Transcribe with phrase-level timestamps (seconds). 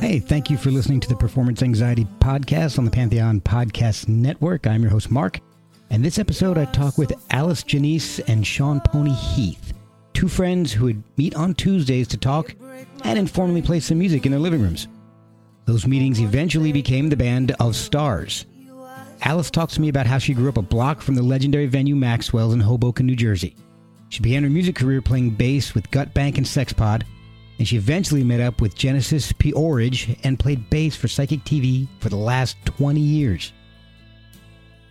[0.00, 4.66] Hey, thank you for listening to the Performance Anxiety Podcast on the Pantheon Podcast Network.
[4.66, 5.40] I'm your host, Mark.
[5.90, 9.74] And this episode, I talk with Alice Genese and Sean Pony Heath,
[10.14, 12.54] two friends who would meet on Tuesdays to talk
[13.04, 14.88] and informally play some music in their living rooms.
[15.66, 18.46] Those meetings eventually became the band of Stars.
[19.20, 21.94] Alice talks to me about how she grew up a block from the legendary venue
[21.94, 23.54] Maxwell's in Hoboken, New Jersey.
[24.08, 27.02] She began her music career playing bass with Gut Bank and Sexpod,
[27.60, 32.08] and she eventually met up with Genesis P-Orridge and played bass for Psychic TV for
[32.08, 33.52] the last 20 years.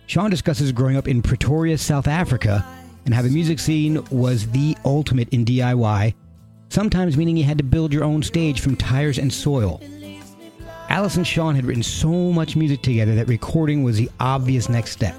[0.06, 2.64] Sean discusses growing up in Pretoria, South Africa,
[3.04, 6.14] and how the music scene was the ultimate in DIY,
[6.68, 9.80] sometimes meaning you had to build your own stage from tires and soil.
[10.88, 14.92] Alice and Sean had written so much music together that recording was the obvious next
[14.92, 15.16] step.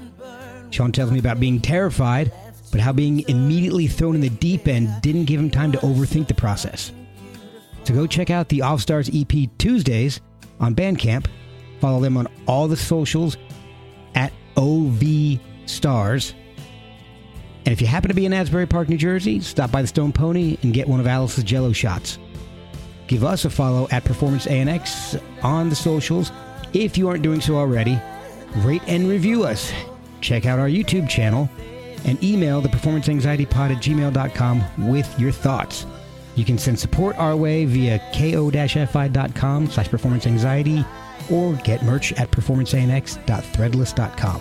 [0.70, 2.32] Sean tells me about being terrified,
[2.70, 6.28] but how being immediately thrown in the deep end didn't give him time to overthink
[6.28, 6.92] the process.
[7.84, 10.20] So go check out the Of Stars EP Tuesdays
[10.60, 11.26] on Bandcamp.
[11.80, 13.36] Follow them on all the socials
[14.14, 16.34] at OV Stars.
[17.64, 20.12] And if you happen to be in Asbury Park, New Jersey, stop by the Stone
[20.12, 22.18] Pony and get one of Alice's Jello shots.
[23.06, 26.32] Give us a follow at Performance ANX on the socials
[26.72, 28.00] if you aren't doing so already.
[28.58, 29.72] Rate and review us.
[30.20, 31.48] Check out our YouTube channel
[32.04, 35.86] and email the performance anxiety pod at gmail.com with your thoughts.
[36.34, 40.84] You can send support our way via ko-fi.com slash performance anxiety
[41.30, 44.40] or get merch at performanceanx.threadless.com.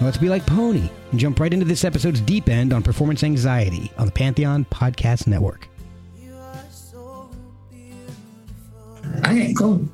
[0.00, 3.22] Now let's be like Pony and jump right into this episode's deep end on performance
[3.22, 5.68] anxiety on the Pantheon Podcast Network.
[9.26, 9.84] Okay, cool.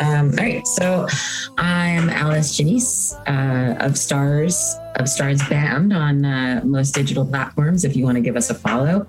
[0.00, 1.06] Um, all right, so
[1.58, 7.84] I'm Alice Genese uh, of Stars of Stars Band on uh, most digital platforms.
[7.84, 9.06] If you want to give us a follow,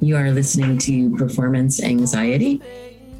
[0.00, 2.60] you are listening to Performance Anxiety.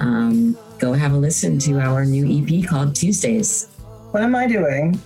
[0.01, 3.69] Um, go have a listen to our new EP called Tuesdays.
[4.11, 5.01] What am I doing?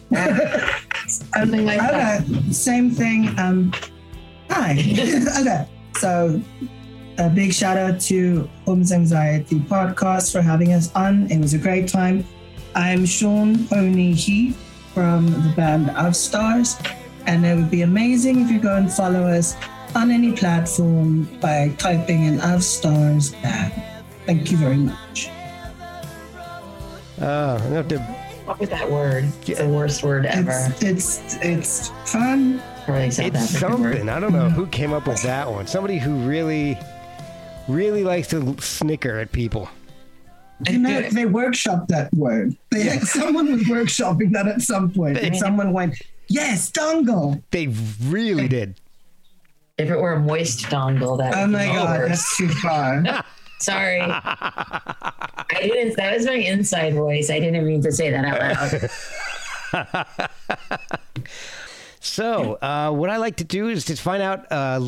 [1.07, 2.25] Something like that.
[2.51, 3.39] same thing.
[3.39, 3.73] Um,
[4.49, 4.73] hi.
[5.41, 6.41] okay, so
[7.19, 11.31] a big shout out to Performance Anxiety Podcast for having us on.
[11.31, 12.25] It was a great time.
[12.75, 14.59] I'm Sean Pony Heath
[14.95, 16.77] from the band Of Stars,
[17.27, 19.57] and it would be amazing if you go and follow us
[19.95, 23.73] on any platform by typing in Of Stars band.
[24.27, 25.31] Thank you very much.
[27.21, 27.99] Uh, I'm gonna have to
[28.47, 29.25] What was that word?
[29.47, 30.53] It's the worst word ever.
[30.81, 32.63] It's it's it's fun.
[32.89, 33.93] Really South It's African word.
[33.97, 34.09] something.
[34.09, 35.67] I don't know who came up with that one.
[35.67, 36.79] Somebody who really,
[37.69, 39.69] really likes to snicker at people.
[40.69, 42.57] You know, they workshopped that word.
[42.71, 45.95] They had someone was workshopping that at some point, and someone went,
[46.29, 47.69] "Yes, dongle." They
[48.05, 48.75] really did.
[49.81, 52.09] If it were a moist dongle, that would Oh my be god, worse.
[52.11, 53.03] that's too far.
[53.61, 54.01] Sorry.
[54.03, 55.13] I
[55.61, 57.31] didn't that was my inside voice.
[57.31, 58.39] I didn't mean to say that out
[59.73, 60.29] loud.
[62.03, 64.81] So, uh, what I like to do is to find out, uh,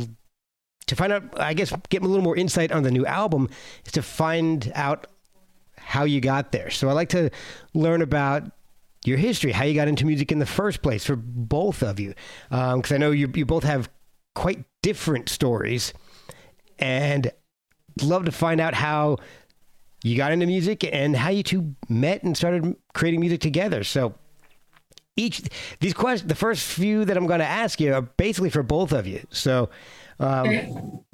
[0.86, 3.50] to find out, I guess, get a little more insight on the new album,
[3.84, 5.06] is to find out
[5.76, 6.70] how you got there.
[6.70, 7.28] So, I like to
[7.75, 8.50] learn about
[9.04, 12.14] your history, how you got into music in the first place for both of you,
[12.48, 13.91] because I know you you both have
[14.34, 15.93] quite different stories,
[16.78, 17.31] and
[18.03, 19.19] love to find out how
[20.03, 23.84] you got into music and how you two met and started creating music together.
[23.84, 24.15] So
[25.16, 25.43] each
[25.81, 28.93] these questions, the first few that I'm going to ask you are basically for both
[28.93, 29.25] of you.
[29.31, 29.69] So
[30.19, 30.49] um,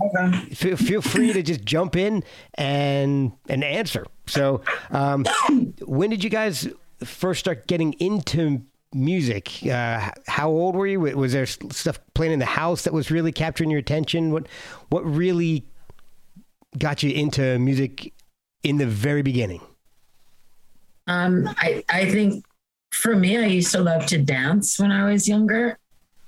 [0.00, 0.54] Okay.
[0.54, 2.22] feel, feel free to just jump in
[2.54, 4.06] and and answer.
[4.28, 4.62] So
[4.92, 5.26] um,
[5.84, 6.68] when did you guys
[7.04, 8.62] first start getting into
[8.94, 9.64] music?
[9.66, 11.00] Uh, how old were you?
[11.00, 14.32] Was there stuff playing in the house that was really capturing your attention?
[14.32, 14.46] What
[14.88, 15.64] what really
[16.76, 18.12] got you into music
[18.62, 19.60] in the very beginning?
[21.06, 22.44] Um, I, I think
[22.92, 25.78] for me, I used to love to dance when I was younger.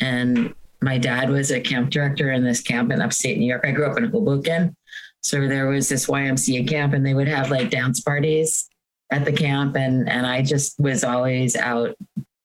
[0.01, 3.65] And my dad was a camp director in this camp in upstate New York.
[3.65, 4.75] I grew up in Hoboken.
[5.23, 8.69] So there was this YMCA camp and they would have like dance parties
[9.11, 9.77] at the camp.
[9.77, 11.95] And, and I just was always out.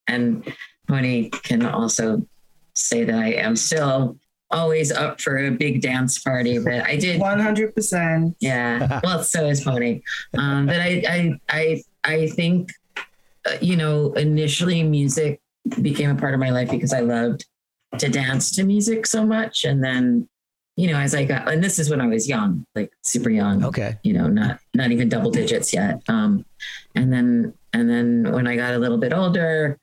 [0.07, 0.51] And
[0.87, 2.25] Pony can also
[2.73, 4.17] say that I am still
[4.51, 8.35] always up for a big dance party, but I did One hundred percent.
[8.39, 8.99] yeah.
[9.03, 10.01] Well, so is Pony.
[10.37, 15.41] Um, but I, I, I, I think, uh, you know, initially music
[15.81, 17.45] became a part of my life because I loved
[17.97, 20.27] to dance to music so much, and then,
[20.75, 23.63] you know, as I got, and this is when I was young, like super young.
[23.65, 23.97] Okay.
[24.03, 26.01] You know, not not even double digits yet.
[26.07, 26.45] Um,
[26.93, 29.79] and then and then when I got a little bit older,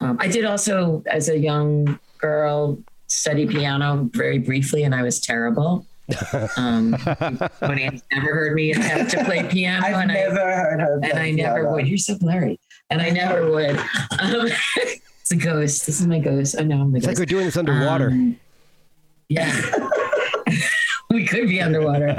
[0.00, 5.20] um, I did also as a young girl study piano very briefly, and I was
[5.20, 5.86] terrible.
[6.56, 6.96] Um,
[7.60, 11.00] Tony never heard me attempt to play piano, I've and never I heard her.
[11.04, 11.72] and I never piano.
[11.72, 11.86] would.
[11.86, 12.58] You're so blurry,
[12.90, 13.76] and I never would.
[14.18, 15.86] Um, it's a ghost.
[15.86, 16.56] This is my ghost.
[16.58, 17.20] I know I'm the It's like ghost.
[17.20, 18.08] we're doing this underwater.
[18.08, 18.36] Um,
[19.28, 19.52] yeah.
[21.14, 22.16] we could be underwater.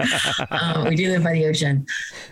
[0.50, 1.86] Um, we do live by the ocean.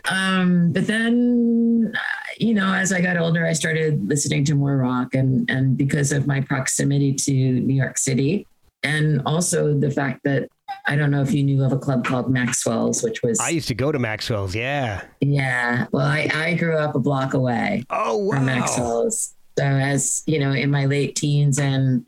[0.10, 2.00] Um, but then, uh,
[2.38, 6.12] you know, as I got older, I started listening to more rock, and and because
[6.12, 8.46] of my proximity to New York City,
[8.84, 10.50] and also the fact that
[10.88, 13.68] I don't know if you knew of a club called Maxwell's, which was I used
[13.70, 14.56] to go to Maxwell's.
[14.56, 15.04] Yeah.
[15.22, 15.88] yeah.
[15.92, 18.36] Well, I I grew up a block away Oh wow.
[18.36, 19.36] from Maxwell's.
[19.58, 22.06] So as you know, in my late teens and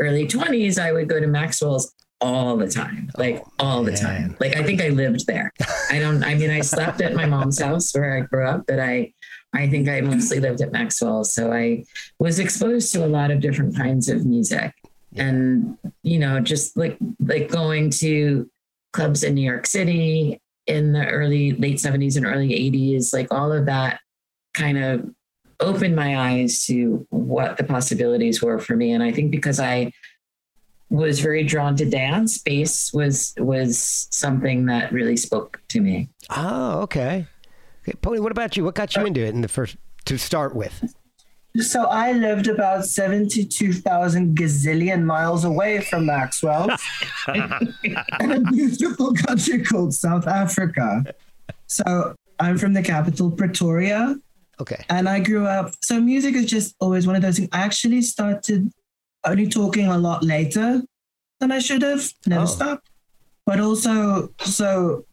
[0.00, 4.00] early twenties, I would go to Maxwell's all the time, like oh, all the man.
[4.00, 4.36] time.
[4.40, 5.52] Like I think I lived there.
[5.90, 6.22] I don't.
[6.24, 9.12] I mean, I slept at my mom's house where I grew up, but I,
[9.52, 11.84] I think I mostly lived at Maxwell, So I
[12.18, 14.72] was exposed to a lot of different kinds of music,
[15.14, 18.50] and you know, just like like going to
[18.92, 23.52] clubs in New York City in the early late seventies and early eighties, like all
[23.52, 24.00] of that
[24.54, 25.10] kind of
[25.60, 28.92] opened my eyes to what the possibilities were for me.
[28.92, 29.92] And I think because I
[30.90, 36.08] was very drawn to dance, bass was was something that really spoke to me.
[36.30, 37.26] Oh, okay.
[37.82, 37.96] okay.
[38.00, 38.64] Pony, what about you?
[38.64, 39.76] What got you into it in the first
[40.06, 40.94] to start with?
[41.56, 46.68] So I lived about 72,000 gazillion miles away from Maxwell
[48.20, 51.04] in a beautiful country called South Africa.
[51.68, 54.16] So I'm from the capital, Pretoria,
[54.60, 54.84] Okay.
[54.88, 55.74] and I grew up.
[55.82, 57.48] So music is just always one of those things.
[57.52, 58.72] I actually started
[59.26, 60.82] only talking a lot later
[61.40, 62.04] than I should have.
[62.26, 62.46] Never Oh.
[62.46, 62.88] stopped.
[63.46, 65.04] But also, so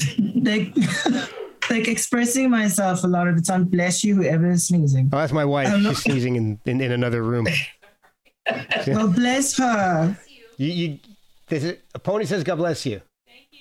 [0.34, 0.72] like,
[1.70, 3.64] like expressing myself a lot of the time.
[3.64, 5.10] Bless you, whoever is sneezing.
[5.12, 5.68] Oh, that's my wife.
[5.68, 7.46] I'm not- She's sneezing in, in, in another room.
[8.86, 10.16] Well, bless her.
[10.56, 10.98] You, you,
[11.48, 13.02] this is, a pony says, God bless you.
[13.26, 13.58] Thank you.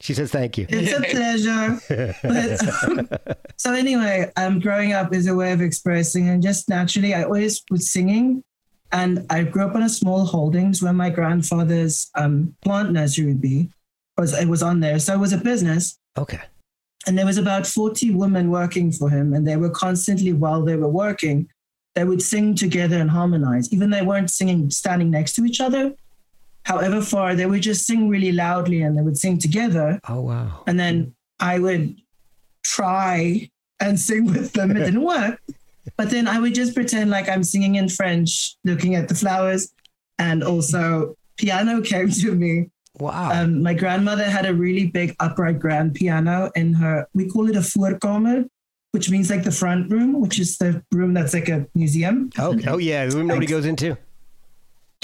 [0.00, 0.66] She says, thank you.
[0.68, 2.12] It's a pleasure.
[2.22, 7.22] But, so anyway, um, growing up is a way of expressing, and just naturally, I
[7.22, 8.44] always was singing.
[8.92, 13.40] And I grew up on a small holdings where my grandfather's um, plant nursery would
[13.40, 13.70] be,
[14.18, 14.98] was it was on there.
[14.98, 16.40] So it was a business, Okay.
[17.06, 20.76] and there was about forty women working for him, and they were constantly while they
[20.76, 21.48] were working,
[21.94, 23.72] they would sing together and harmonize.
[23.72, 25.94] Even they weren't singing standing next to each other.
[26.64, 29.98] However far, they would just sing really loudly, and they would sing together.
[30.08, 30.62] Oh, wow.
[30.66, 31.96] And then I would
[32.62, 33.48] try
[33.80, 34.70] and sing with them.
[34.72, 35.40] It didn't work.
[35.96, 39.72] But then I would just pretend like I'm singing in French, looking at the flowers.
[40.18, 42.70] And also, piano came to me.
[42.98, 43.32] Wow.
[43.32, 47.56] Um, my grandmother had a really big upright grand piano in her, we call it
[47.56, 48.46] a voorkamer,
[48.92, 52.30] which means like the front room, which is the room that's like a museum.
[52.38, 53.06] oh, oh, yeah.
[53.06, 53.96] The room nobody goes into.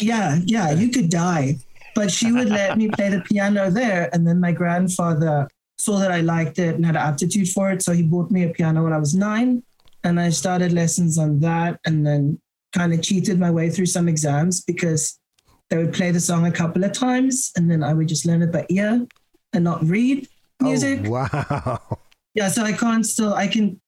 [0.00, 1.56] Yeah, yeah, you could die.
[1.94, 4.08] But she would let me play the piano there.
[4.12, 5.48] And then my grandfather
[5.78, 7.82] saw that I liked it and had an aptitude for it.
[7.82, 9.62] So he bought me a piano when I was nine.
[10.08, 12.40] And I started lessons on that and then
[12.72, 15.20] kind of cheated my way through some exams because
[15.68, 18.40] they would play the song a couple of times and then I would just learn
[18.40, 19.06] it by ear
[19.52, 20.26] and not read
[20.62, 21.00] oh, music.
[21.04, 21.98] Oh, wow.
[22.34, 23.78] Yeah, so I can't still, I can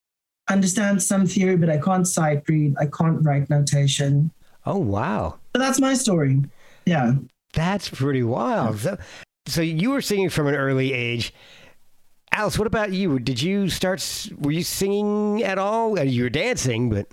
[0.50, 2.74] understand some theory, but I can't sight read.
[2.78, 4.30] I can't write notation.
[4.66, 5.38] Oh, wow.
[5.54, 6.42] But that's my story.
[6.84, 7.12] Yeah.
[7.54, 8.78] That's pretty wild.
[8.80, 8.98] So,
[9.46, 11.32] so you were singing from an early age.
[12.32, 13.18] Alice, what about you?
[13.18, 14.28] Did you start?
[14.38, 15.98] Were you singing at all?
[15.98, 17.08] Uh, You were dancing, but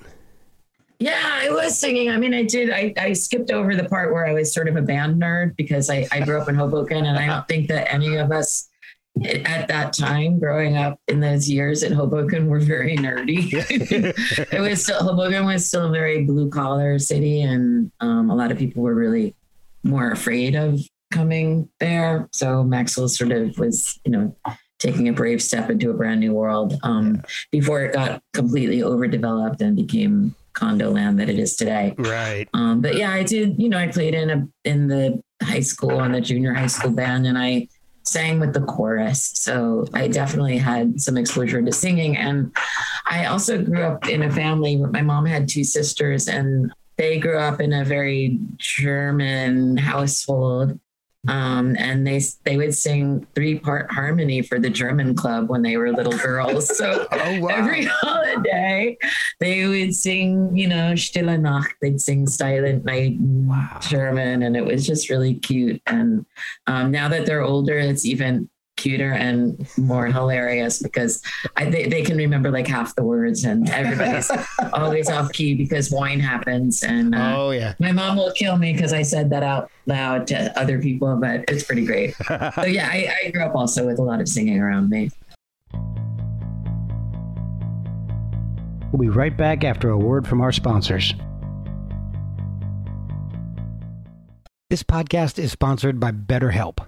[1.00, 2.10] Yeah, I was singing.
[2.12, 2.70] I mean, I did.
[2.70, 5.90] I, I skipped over the part where I was sort of a band nerd because
[5.90, 8.70] I, I grew up in Hoboken, and I don't think that any of us
[9.26, 13.52] at that time, growing up in those years in Hoboken, were very nerdy.
[14.54, 18.52] it was still Hoboken was still a very blue collar city, and um, a lot
[18.52, 19.36] of people were really
[19.84, 20.80] more afraid of
[21.12, 22.30] coming there.
[22.34, 24.36] So Maxwell sort of was, you know,
[24.80, 29.62] taking a brave step into a brand new world um, before it got completely overdeveloped
[29.62, 31.94] and became condo land that it is today.
[31.98, 32.48] right.
[32.54, 33.62] Um, but yeah, I did.
[33.62, 36.92] You know, I played in a in the high school and the junior high school
[36.92, 37.68] band, and I
[38.04, 39.24] sang with the chorus.
[39.36, 42.56] So I definitely had some exposure to singing, and
[43.08, 44.78] I also grew up in a family.
[44.78, 50.80] where My mom had two sisters, and they grew up in a very German household.
[51.28, 55.78] Um, and they they would sing three part harmony for the German club when they
[55.78, 56.78] were little girls.
[56.78, 57.48] So Oh, wow.
[57.50, 58.98] every holiday
[59.40, 61.74] they would sing, you know, Stille Nacht.
[61.82, 63.80] They'd sing Silent Night Wow.
[63.82, 65.82] German, and it was just really cute.
[65.86, 66.26] And
[66.68, 71.22] um, now that they're older, it's even cuter and more hilarious because
[71.58, 74.32] I, they, they can remember like half the words and everybody's
[74.74, 77.74] always off key because wine happens and uh, oh yeah.
[77.80, 81.44] my mom will kill me because I said that out loud to other people but
[81.50, 82.16] it's pretty great.
[82.58, 85.10] So yeah I, I grew up also with a lot of singing around me.
[88.92, 91.14] We'll be right back after a word from our sponsors.
[94.70, 96.88] This podcast is sponsored by BetterHelp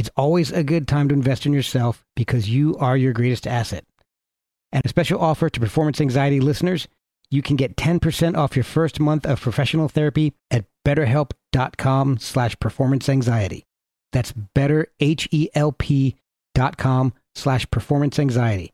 [0.00, 3.84] it's always a good time to invest in yourself because you are your greatest asset.
[4.72, 6.88] And a special offer to performance anxiety listeners,
[7.30, 13.10] you can get 10% off your first month of professional therapy at betterhelp.com slash performance
[13.10, 13.66] anxiety.
[14.10, 18.72] That's betterhelp.com slash performance anxiety.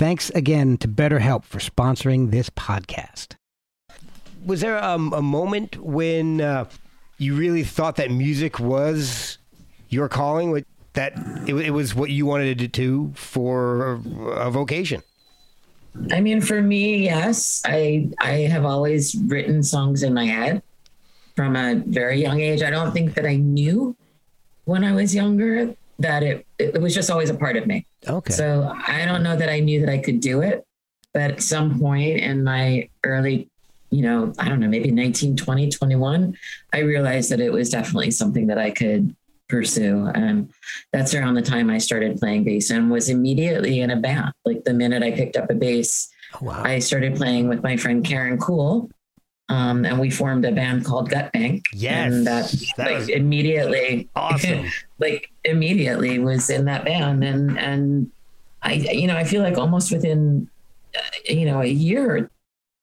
[0.00, 3.36] Thanks again to BetterHelp for sponsoring this podcast.
[4.44, 6.64] Was there um, a moment when uh,
[7.18, 9.38] you really thought that music was
[9.90, 11.12] your calling that
[11.46, 14.00] it, it was what you wanted to do for
[14.34, 15.02] a vocation?
[16.10, 17.62] I mean for me yes.
[17.64, 20.62] I i have always written songs in my head
[21.36, 22.62] from a very young age.
[22.62, 23.96] I don't think that i knew
[24.64, 27.86] when i was younger that it it was just always a part of me.
[28.08, 28.32] Okay.
[28.32, 30.64] So i don't know that i knew that i could do it
[31.12, 33.48] but at some point in my early
[33.90, 36.36] you know i don't know maybe 19 20 21
[36.72, 39.14] i realized that it was definitely something that i could
[39.50, 40.06] pursue.
[40.14, 40.50] And
[40.92, 44.32] that's around the time I started playing bass and was immediately in a band.
[44.44, 46.62] Like the minute I picked up a bass, oh, wow.
[46.62, 48.90] I started playing with my friend Karen Cool.
[49.50, 51.64] Um, and we formed a band called Gut Bank.
[51.74, 54.66] Yes, and that, that like immediately, awesome.
[55.00, 58.12] like immediately was in that band, and and
[58.62, 60.48] I, you know, I feel like almost within,
[60.96, 62.30] uh, you know, a year,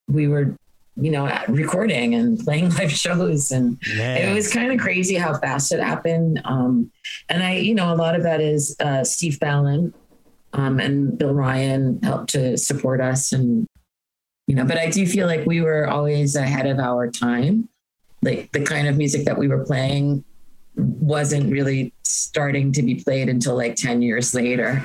[0.10, 0.58] we were
[1.00, 3.52] you know, recording and playing live shows.
[3.52, 6.42] And it was kind of crazy how fast it happened.
[6.46, 6.92] Um,
[7.30, 9.94] and I, you know, a lot of that is uh, Steve Fallon
[10.54, 13.32] um, and Bill Ryan helped to support us.
[13.32, 13.68] And,
[14.48, 17.70] you know, but I do feel like we were always ahead of our time.
[18.24, 20.24] Like the kind of music that we were playing
[20.76, 24.84] wasn't really starting to be played until like 10 years later.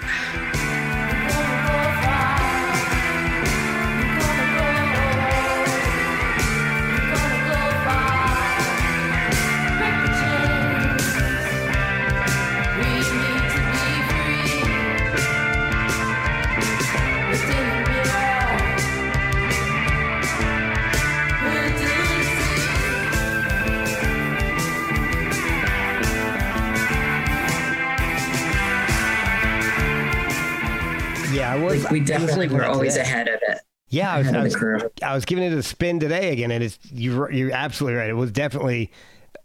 [31.92, 33.02] We definitely were always today.
[33.02, 33.58] ahead of it.
[33.88, 36.78] Yeah, I was, I was, I was, giving it a spin today again, and it's
[36.90, 38.08] you're you're absolutely right.
[38.08, 38.90] It was definitely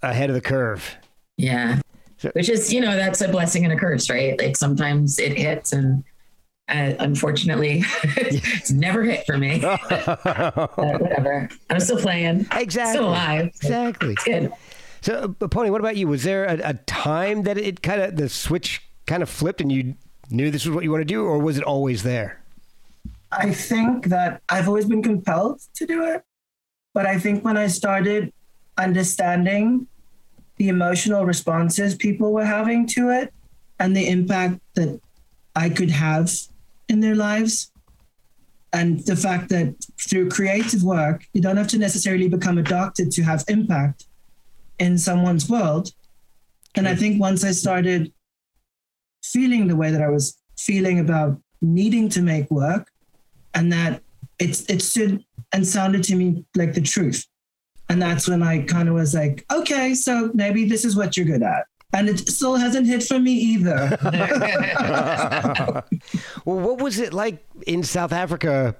[0.01, 0.95] ahead of the curve.
[1.35, 1.81] Yeah,
[2.17, 4.39] so, which is you know that's a blessing and a curse, right?
[4.39, 6.03] Like sometimes it hits, and
[6.69, 9.59] uh, unfortunately, it's never hit for me.
[9.59, 12.47] whatever, I'm still playing.
[12.53, 13.47] Exactly, still alive.
[13.47, 14.53] Exactly, it's good.
[15.01, 16.07] So, Pony, what about you?
[16.07, 19.71] Was there a, a time that it kind of the switch kind of flipped, and
[19.71, 19.95] you
[20.29, 22.41] knew this was what you want to do, or was it always there?
[23.31, 26.23] I think that I've always been compelled to do it.
[26.93, 28.33] But I think when I started
[28.77, 29.87] understanding
[30.57, 33.33] the emotional responses people were having to it
[33.79, 34.99] and the impact that
[35.55, 36.31] I could have
[36.89, 37.71] in their lives,
[38.73, 43.05] and the fact that through creative work, you don't have to necessarily become a doctor
[43.05, 44.05] to have impact
[44.79, 45.91] in someone's world.
[46.75, 48.11] And I think once I started
[49.31, 52.89] feeling the way that I was feeling about needing to make work,
[53.53, 54.01] and that
[54.39, 57.25] it's it stood and sounded to me like the truth.
[57.89, 61.25] And that's when I kind of was like, okay, so maybe this is what you're
[61.25, 61.65] good at.
[61.93, 63.97] and it still hasn't hit for me either.
[66.45, 68.75] well, what was it like in South Africa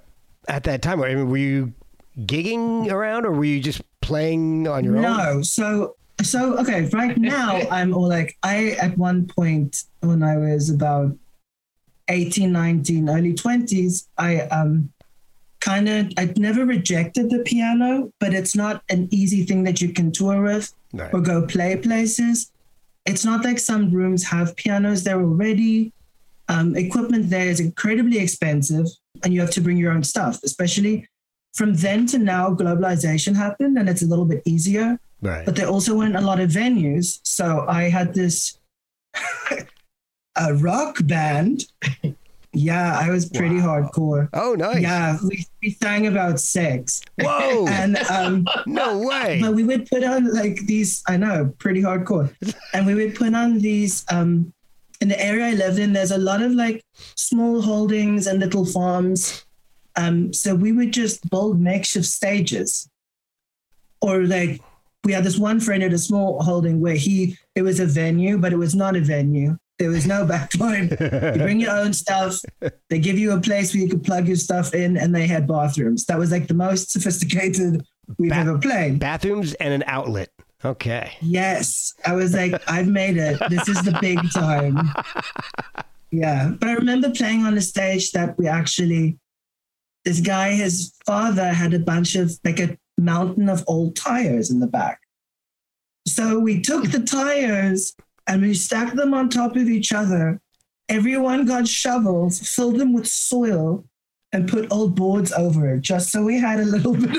[0.48, 1.02] at that time?
[1.02, 1.74] I mean, were you
[2.20, 5.04] gigging around, or were you just playing on your own?
[5.04, 6.86] No, so so okay.
[6.94, 11.16] Right now, I'm all like I at one point when I was about
[12.10, 14.92] 18, 19, early 20s, I um
[15.60, 19.90] kind of I'd never rejected the piano, but it's not an easy thing that you
[19.94, 21.14] can tour with Right.
[21.14, 22.50] or go play places.
[23.06, 25.92] It's not like some rooms have pianos there already.
[26.50, 28.86] Um, equipment there is incredibly expensive,
[29.24, 30.40] and you have to bring your own stuff.
[30.44, 31.08] Especially
[31.54, 34.98] from then to now, globalization happened, and it's a little bit easier.
[35.22, 35.46] Right.
[35.46, 38.58] But there also weren't a lot of venues, so I had this
[40.36, 41.66] a rock band.
[42.54, 43.90] Yeah, I was pretty Wow.
[43.92, 44.30] hardcore.
[44.34, 44.82] oh, nice.
[44.82, 47.68] Yeah, we, we sang about sex, Whoa.
[47.70, 49.40] and um, no way.
[49.42, 52.34] but we would put on like these i know pretty hardcore
[52.74, 54.52] and we would put on these um
[55.02, 56.82] in the area i lived in there's a lot of like
[57.16, 59.46] small holdings and little farms
[59.96, 62.90] um so we would just build makeshift stages
[64.02, 64.62] or like
[65.08, 68.38] we had this one friend at a small holding where he it was a venue
[68.38, 72.40] but it was not a venue there was no backbone you bring your own stuff
[72.90, 75.48] they give you a place where you could plug your stuff in and they had
[75.48, 77.84] bathrooms that was like the most sophisticated
[78.18, 80.30] we've Ba- ever played Bathrooms and an outlet.
[80.64, 81.12] Okay.
[81.22, 81.94] Yes.
[82.06, 83.40] I was like, I've made it.
[83.50, 84.78] This is the big time.
[86.12, 86.50] Yeah.
[86.60, 89.18] But I remember playing on a stage that we actually,
[90.04, 94.60] this guy, his father had a bunch of, like a mountain of old tires in
[94.60, 95.00] the back.
[96.08, 97.96] So we took the tires
[98.28, 100.40] and we stacked them on top of each other.
[100.90, 103.86] Everyone got shovels, filled them with soil,
[104.32, 107.18] and put old boards over it just so we had a little bit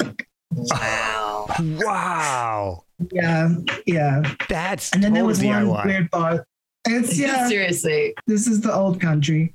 [0.00, 0.16] of.
[0.50, 1.46] wow.
[1.60, 2.84] Wow.
[3.12, 3.48] Yeah.
[3.86, 4.22] Yeah.
[4.48, 6.46] That's And then there total was one weird bar.
[6.86, 8.14] It's yeah, Seriously.
[8.26, 9.54] this is the old country.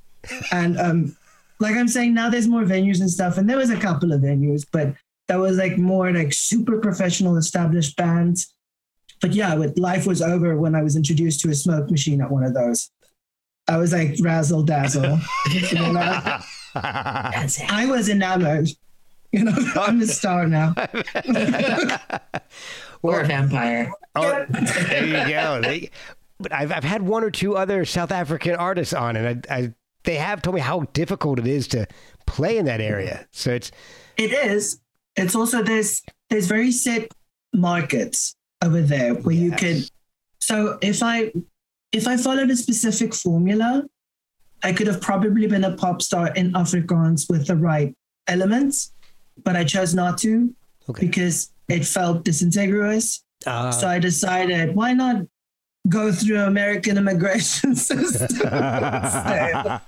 [0.52, 1.16] And um
[1.60, 3.38] like I'm saying, now there's more venues and stuff.
[3.38, 4.94] And there was a couple of venues, but
[5.28, 8.54] that was like more like super professional established bands.
[9.22, 12.30] But yeah, but life was over when I was introduced to a smoke machine at
[12.30, 12.90] one of those.
[13.68, 15.20] I was like razzle dazzle.
[15.54, 15.94] you know?
[16.74, 17.62] That's.
[17.70, 18.70] I was enamored.
[19.32, 20.76] You know, I'm a star now.
[23.02, 23.92] Or a vampire.
[24.16, 25.60] Oh, there you go.
[25.62, 25.90] They,
[26.40, 29.74] but I've I've had one or two other South African artists on, and I, I
[30.06, 31.86] they have told me how difficult it is to
[32.26, 33.28] play in that area.
[33.32, 33.72] So it's
[34.16, 34.80] It is.
[35.16, 37.12] It's also there's there's very set
[37.54, 39.60] markets over there where you Yes.
[39.60, 39.84] can.
[40.40, 41.32] So if I
[41.92, 43.84] if I followed a specific formula,
[44.64, 47.96] I could have probably been a pop star in Afrikaans with the right
[48.28, 48.92] elements,
[49.44, 50.54] but I chose not to
[50.90, 51.06] okay.
[51.06, 53.24] because it felt disingenuous.
[53.46, 55.18] Uh, so I decided why not
[55.90, 58.40] go through American immigration system.
[58.40, 58.52] instead?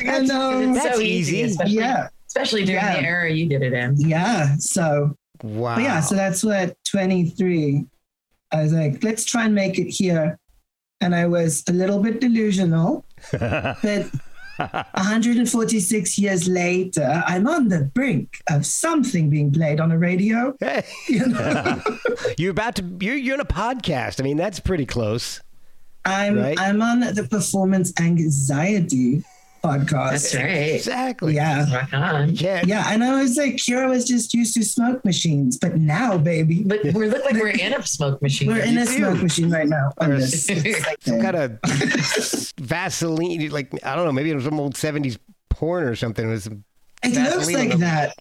[0.00, 0.74] I know.
[0.74, 1.42] That's so easy.
[1.42, 3.00] especially, Yeah, especially during Yeah.
[3.00, 3.96] the era you did it in.
[4.00, 4.56] yeah.
[4.58, 5.78] So wow.
[5.78, 7.84] Yeah, so that's what 23.
[8.52, 10.38] I was like, let's try and make it here.
[11.00, 14.06] And I was a little bit delusional, but
[14.58, 20.54] 146 years later, I'm on the brink of something being played on a radio.
[20.60, 20.84] Hey.
[21.08, 21.82] You know,
[22.38, 24.20] you're about to you're you're in a podcast.
[24.20, 25.40] I mean, that's pretty close.
[26.04, 26.58] I'm Right.
[26.58, 29.24] I'm on the performance anxiety
[29.66, 30.10] podcast.
[30.10, 30.44] That's right.
[30.74, 31.34] Exactly.
[31.34, 31.72] Yeah.
[31.74, 32.34] Rock on.
[32.36, 32.62] Yeah.
[32.66, 36.62] Yeah, and I was like, Kira was just used to smoke machines, but now, baby,
[36.64, 38.48] But we look like we're in a smoke machine.
[38.48, 38.92] we're in a do.
[38.98, 39.92] smoke machine right now.
[39.98, 40.46] on Or this.
[41.00, 41.58] Some kind of
[42.58, 45.18] Vaseline, like I don't know, maybe it was some old '70s
[45.50, 46.26] porn or something.
[46.26, 46.52] It was It
[47.04, 48.16] looks Vaseline on like the- that.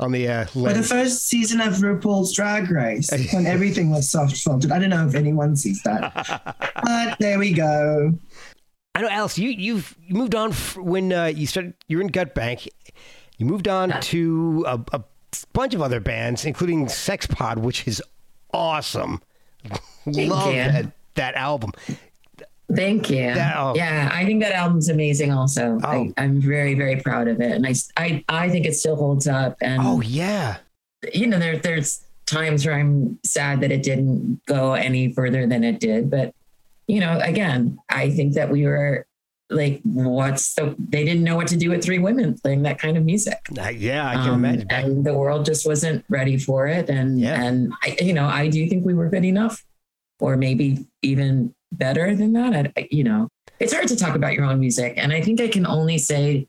[0.00, 4.36] on the uh, For the first season of RuPaul's Drag Race, when everything was soft
[4.36, 4.72] filtered.
[4.72, 6.12] I don't know if anyone sees that,
[6.84, 8.12] but there we go.
[8.94, 9.38] I know, Alice.
[9.38, 11.74] You you've you moved on when uh, you started.
[11.88, 12.68] You're in Gut Bank.
[13.38, 15.02] You moved on to a, a
[15.52, 18.00] bunch of other bands, including Sex Pod, which is
[18.52, 19.20] awesome.
[20.04, 20.58] Thank Love you.
[20.62, 21.72] that that album.
[22.74, 23.34] Thank you.
[23.34, 23.74] That- oh.
[23.76, 25.32] Yeah, I think that album's amazing.
[25.32, 25.88] Also, Oh.
[25.88, 29.26] I, I'm very, very proud of it, and I, I I think it still holds
[29.26, 29.56] up.
[29.60, 30.58] And Oh yeah,
[31.12, 35.62] you know, there, there's times where I'm sad that it didn't go any further than
[35.64, 36.34] it did, but
[36.86, 39.06] you know, again, I think that we were
[39.50, 40.74] like, what's the?
[40.78, 43.38] They didn't know what to do with three women playing that kind of music.
[43.58, 44.08] Uh, yeah.
[44.08, 44.66] I can Um, imagine.
[44.70, 46.88] And the world just wasn't ready for it.
[46.88, 47.42] And Yeah.
[47.42, 49.64] and I, you know, I do think we were good enough,
[50.20, 52.72] or maybe even better than that.
[52.76, 53.28] I, you know,
[53.60, 56.46] it's hard to talk about your own music, and I think I can only say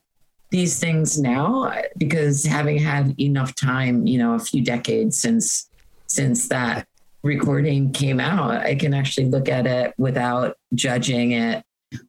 [0.50, 5.68] these things now because having had enough time, you know, a few decades since
[6.06, 6.86] since that
[7.26, 11.64] recording came out, I can actually look at it without judging it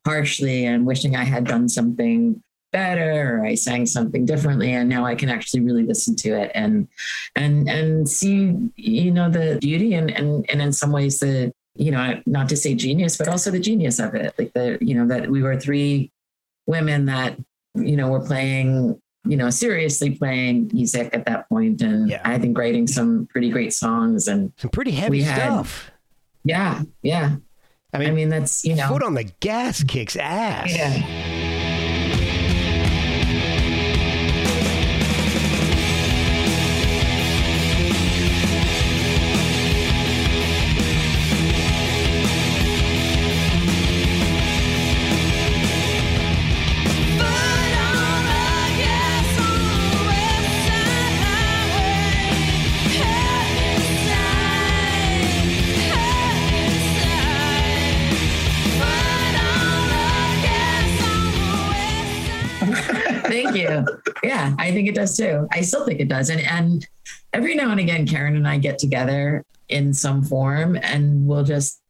[0.05, 4.73] harshly and wishing I had done something better or I sang something differently.
[4.73, 6.87] And now I can actually really listen to it and
[7.35, 11.91] and and see you know the beauty and and and in some ways the you
[11.91, 14.33] know not to say genius but also the genius of it.
[14.37, 16.11] Like the you know that we were three
[16.65, 17.37] women that
[17.75, 22.21] you know were playing you know seriously playing music at that point and Yeah.
[22.23, 25.91] I think writing some pretty great songs and Some pretty heavy We had- stuff.
[26.43, 27.35] yeah yeah
[27.93, 30.75] I mean, I mean that's you know foot on the gas kicks ass.
[30.75, 31.36] yeah
[64.67, 65.47] I think it does too.
[65.51, 66.29] I still think it does.
[66.29, 66.87] And and
[67.31, 71.81] every now and again, Karen and I get together in some form and we'll just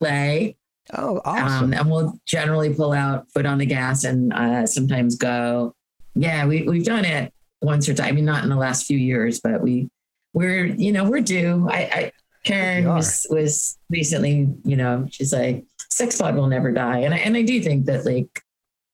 [0.00, 0.56] play.
[0.94, 1.64] Oh, awesome.
[1.64, 5.74] Um, and we'll generally pull out foot on the gas and uh, sometimes go.
[6.14, 8.08] Yeah, we we've done it once or twice.
[8.08, 9.90] I mean, not in the last few years, but we
[10.32, 11.68] we're you know we're due.
[11.70, 12.12] I, I
[12.44, 17.18] Karen was was recently you know she's like sex pod will never die, and I
[17.18, 18.42] and I do think that like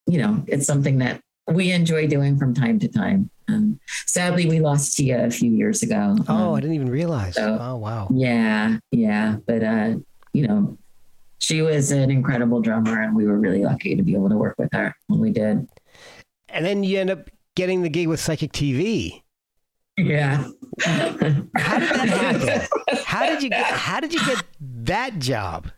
[0.06, 3.30] you know it's something that we enjoy doing from time to time.
[3.48, 6.16] Um, sadly, we lost Tia a few years ago.
[6.28, 7.34] oh, Um, I didn't even realize.
[7.34, 8.08] so- oh, wow.
[8.12, 9.36] yeah, yeah.
[9.46, 9.94] But uh,
[10.34, 10.76] you know,
[11.38, 14.56] she was an incredible drummer and we were really lucky to be able to work
[14.58, 15.66] with her when we did.
[16.50, 19.22] And then you end up getting the gig with Psychic TV.
[19.96, 20.46] Yeah.
[20.80, 21.48] How did
[21.88, 22.68] that happen?
[23.04, 24.44] How did you get, how did you get
[24.84, 25.70] that job?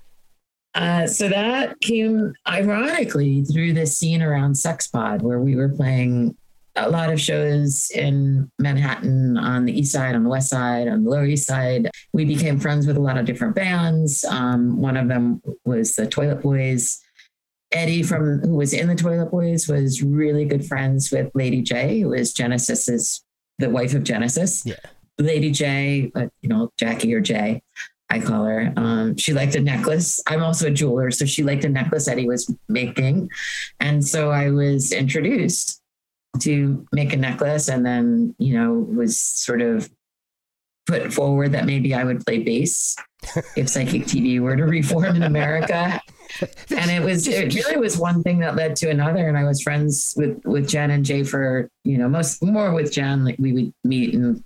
[0.74, 6.37] Uh, so that came ironically through the scene around Sexpod, where we were playing
[6.76, 11.04] a lot of shows in Manhattan on the east side, on the west side, on
[11.04, 11.90] the lower east side.
[12.12, 14.24] We became friends with a lot of different bands.
[14.24, 17.00] Um, one of them was the Toilet Boys.
[17.72, 22.02] Eddie from who was in the Toilet Boys was really good friends with Lady Jaye,
[22.02, 23.24] who was Genesis's
[23.59, 24.64] the wife of Genesis.
[24.64, 24.74] Yeah.
[25.18, 27.61] Lady Jaye, uh, you know Jackie or Jaye,
[28.11, 28.73] I call her.
[28.77, 30.20] Um, she liked a necklace.
[30.27, 33.31] I'm also a jeweler, so she liked a necklace Eddie was making,
[33.79, 35.81] and so I was introduced
[36.40, 39.88] to make a necklace, and then you know was sort of
[40.87, 42.96] put forward that maybe I would play bass
[43.57, 46.01] if Psychic TV were to reform in America.
[46.70, 49.27] And it was it really was one thing that led to another.
[49.27, 52.92] And I was friends with with Gen and Jaye for you know most more with
[52.92, 53.25] Gen.
[53.25, 54.42] Like we would meet and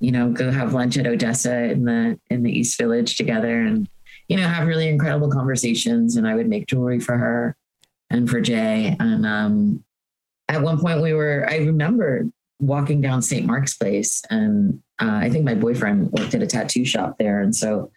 [0.00, 3.88] you know go have lunch at Odessa in the in the East Village together and
[4.28, 6.16] you know have really incredible conversations.
[6.16, 7.56] And I would make jewelry for her
[8.10, 8.96] and for Jaye.
[9.00, 9.84] And um,
[10.48, 12.24] at one point we were I remember
[12.58, 13.44] walking down St.
[13.44, 17.40] Mark's Place and uh, I think my boyfriend worked at a tattoo shop there.
[17.40, 17.90] And so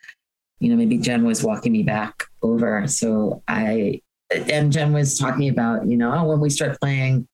[0.59, 2.85] you know, maybe Gen was walking me back over.
[2.87, 7.27] So I, and Gen was talking about, you know, oh, when we start playing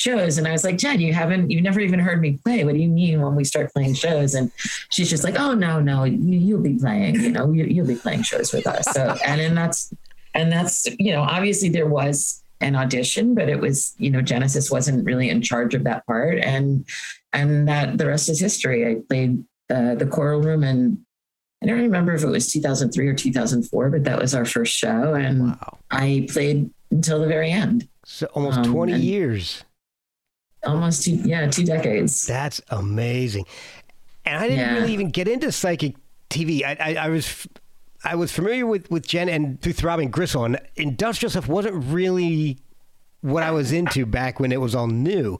[0.00, 0.38] shows.
[0.38, 2.64] And I was like, Gen, you haven't, you've never even heard me play.
[2.64, 4.34] What do you mean when we start playing shows?
[4.34, 4.50] And
[4.90, 7.96] she's just like, oh, no, no, you, you'll be playing, you know, you, you'll be
[7.96, 8.86] playing shows with us.
[8.92, 9.92] So, and then that's,
[10.34, 14.70] and that's, you know, obviously there was an audition, but it was, you know, Genesis
[14.70, 16.38] wasn't really in charge of that part.
[16.38, 16.84] And,
[17.32, 18.86] and that the rest is history.
[18.90, 20.98] I played uh, the Coral Room and
[21.62, 25.14] I don't remember if it was 2003 or 2004, but that was our first show.
[25.14, 25.78] And Wow.
[25.90, 29.62] I played until the very end, So almost Um, 20 and- years.
[30.64, 32.26] Almost two, yeah, two decades.
[32.26, 33.46] That's amazing.
[34.24, 34.74] And I didn't Yeah.
[34.74, 35.94] really even get into psychic
[36.28, 36.62] TV.
[36.64, 37.46] I, I, I was
[38.04, 42.58] I was familiar with, with Gen and through Throbbing Gristle, and industrial stuff wasn't really
[43.20, 45.38] what I was into back when it was all new.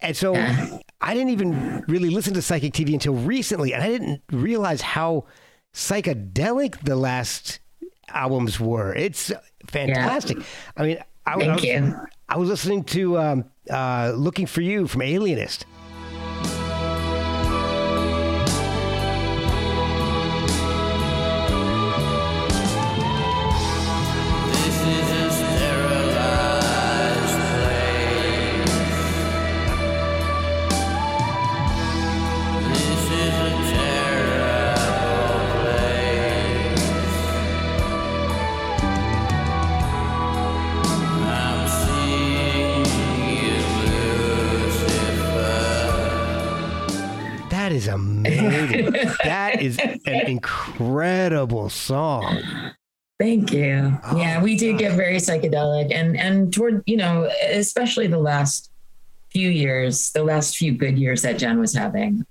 [0.00, 0.78] And so Yeah.
[1.00, 5.24] I didn't even really listen to psychic TV until recently, and I didn't realize how
[5.72, 7.60] psychedelic the last
[8.08, 8.94] albums were.
[8.94, 9.32] It's
[9.66, 10.38] fantastic.
[10.76, 11.94] I mean, I, I Thank was, you.
[12.28, 15.66] I was listening to um, uh, "Looking for You" from Alienist.
[50.78, 52.42] Incredible song.
[53.18, 53.98] Thank you.
[54.04, 58.70] Oh, yeah, we did get very psychedelic and and toward, you know, especially the last
[59.30, 62.26] few years, the last few good years that Gen was having.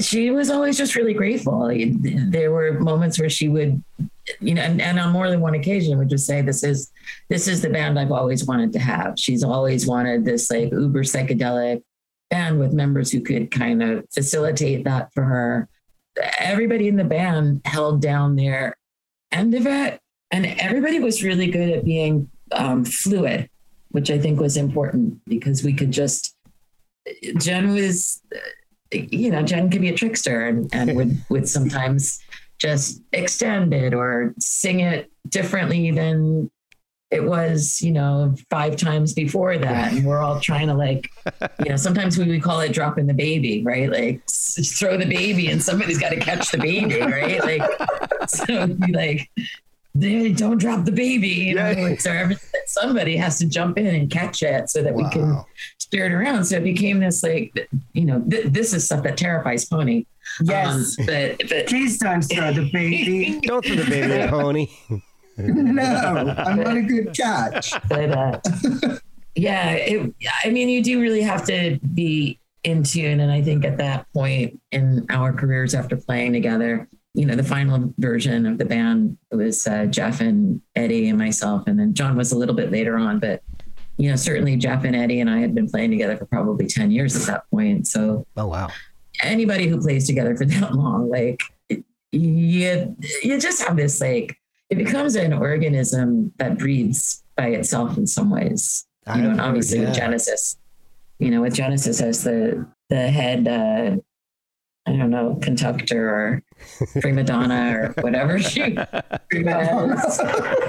[0.00, 1.70] She was always just really grateful.
[1.70, 3.82] There were moments where she would,
[4.40, 6.90] you know, and, and on more than one occasion would just say, This is
[7.30, 9.18] this is the band I've always wanted to have.
[9.18, 11.82] She's always wanted this like uber psychedelic
[12.28, 15.68] band with members who could kind of facilitate that for her.
[16.38, 18.76] Everybody in the band held down their
[19.32, 20.00] end of it
[20.30, 23.48] and everybody was really good at being um, fluid,
[23.90, 26.34] which I think was important because we could just.
[27.38, 28.20] Gen was,
[28.90, 32.20] you know, Gen could be a trickster and, and would would sometimes
[32.58, 36.50] just extend it or sing it differently than
[37.10, 39.92] it was, you know, five times before that.
[39.92, 41.08] And we're all trying to like,
[41.64, 43.90] you know, sometimes we would call it dropping the baby, right?
[43.90, 47.40] Like throw the baby and somebody's got to catch the baby, right?
[47.40, 47.62] Like,
[48.28, 49.30] so we like,
[49.94, 51.70] they don't drop the baby, you know.
[51.70, 51.96] Yeah.
[51.96, 55.42] So every, somebody has to jump in and catch it so that we can
[55.78, 56.44] steer it around.
[56.44, 60.04] So it became this like, you know, th- this is stuff that terrifies Pony.
[60.42, 60.98] Yes.
[60.98, 63.40] Um, but but Please don't throw the baby.
[63.42, 64.68] Don't throw the baby pony.
[65.38, 67.72] No, I'm not a good catch.
[67.88, 68.40] but uh,
[69.34, 73.20] yeah, it, I mean, you do really have to be in tune.
[73.20, 77.44] And I think at that point in our careers after playing together, you know, the
[77.44, 82.16] final version of the band was uh, Jeff and Eddie and myself, and then John
[82.16, 83.42] was a little bit later on, but
[83.96, 86.90] you know, certainly Jeff and Eddie and I had been playing together for probably 10
[86.90, 87.86] years at that point.
[87.86, 88.68] So Oh wow.
[89.22, 91.40] anybody who plays together for that long, like
[92.12, 94.36] you, you just have this like
[94.70, 98.86] it becomes an organism that breathes by itself in some ways.
[99.14, 99.86] You know, and obviously yeah.
[99.86, 100.56] with Genesis,
[101.20, 103.96] you know, with Genesis as the the head, uh,
[104.86, 106.42] I don't know, conductor or
[107.00, 108.72] prima donna or whatever she
[109.32, 110.20] was,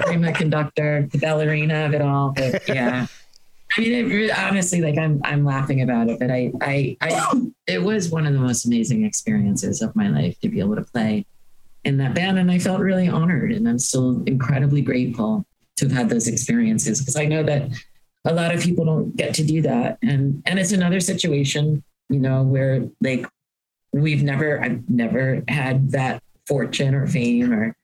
[0.02, 2.32] prima conductor, the ballerina of it all.
[2.32, 3.06] But yeah.
[3.76, 7.82] I mean, it honestly, like I'm, I'm laughing about it, but I, I, I, it
[7.82, 11.26] was one of the most amazing experiences of my life to be able to play
[11.84, 15.96] in that band, and I felt really honored, and I'm still incredibly grateful to have
[15.96, 17.70] had those experiences because I know that
[18.24, 22.20] a lot of people don't get to do that, and and it's another situation, you
[22.20, 23.26] know, where like
[23.92, 27.74] we've never, I've never had that fortune or fame or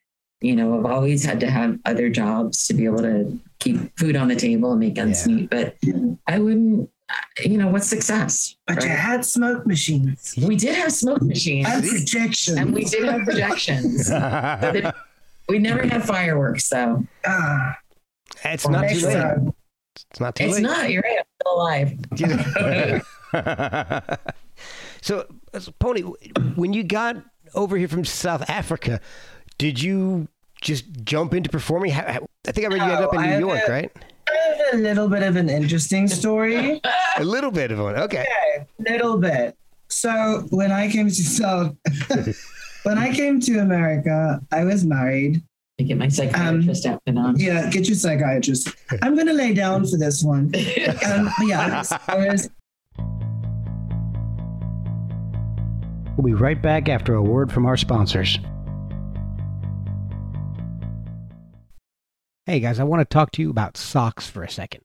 [0.45, 4.15] you know, I've always had to have other jobs to be able to keep food
[4.17, 5.35] on the table and make ends Yeah.
[5.37, 5.51] meet.
[5.51, 5.77] But
[6.27, 6.91] I wouldn't,
[7.45, 8.57] you know, what's success?
[8.67, 12.59] But you had smoke machines We did have smoke machines and projection.
[12.59, 14.11] and we did have projections.
[15.49, 17.05] we never had fireworks, though.
[17.27, 17.77] Ah,
[18.45, 19.55] it's not too late.
[20.11, 20.49] It's not too late.
[20.51, 20.63] It's late.
[20.63, 20.91] not.
[20.91, 21.19] You're right.
[21.21, 23.01] I'm still alive.
[25.03, 25.27] so,
[25.59, 26.03] so, Pony,
[26.57, 27.17] when you got
[27.55, 29.01] over here from South Africa,
[29.59, 30.29] did you
[30.61, 31.91] just jump into performing?
[31.93, 33.93] How- how- I think I read you ended up in New I- York, right?
[34.29, 36.81] I have a little bit of an interesting story.
[37.19, 37.95] A little bit of one.
[37.97, 38.23] Okay.
[38.23, 39.57] Okay, little bit.
[39.89, 41.77] So when I came to South,
[42.83, 45.43] when I came to America, I was married.
[45.79, 47.39] I get my psychiatrist outfit on.
[47.39, 48.69] Yeah, get your psychiatrist.
[49.03, 50.53] I'm gonna lay down for this one.
[51.07, 52.49] Um, yeah, I was
[56.17, 58.39] We'll be right back after a word from our sponsors.
[62.47, 64.83] Hey guys, I want to talk to you about socks for a second.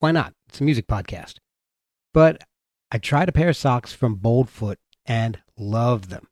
[0.00, 0.34] Why not?
[0.50, 1.36] It's a music podcast.
[2.12, 2.44] But
[2.92, 6.28] I tried a pair of socks from Boldfoot and loved them.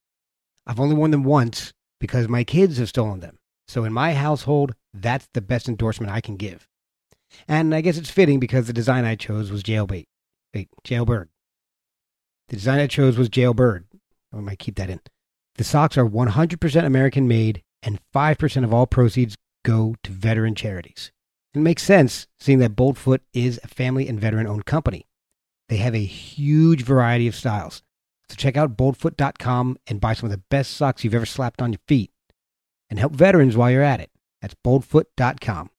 [0.67, 3.39] I've only worn them once because my kids have stolen them.
[3.67, 6.69] So in my household, that's the best endorsement I can give.
[7.49, 10.05] And I guess it's fitting because the design I chose was jailbait.
[10.53, 11.31] Wait, jailbird.
[12.51, 13.87] The design I chose was jailbird.
[14.35, 15.01] I might keep that in.
[15.55, 21.13] The socks are 100% American made, and 5% of all proceeds go to veteran charities.
[21.55, 25.07] It makes sense, seeing that Boldfoot is a family and veteran owned company.
[25.69, 27.83] They have a huge variety of styles.
[28.29, 31.73] So check out boldfoot.com and buy some of the best socks you've ever slapped on
[31.73, 32.11] your feet.
[32.91, 34.11] And help veterans while you're at it.
[34.41, 35.71] That's boldfoot.com.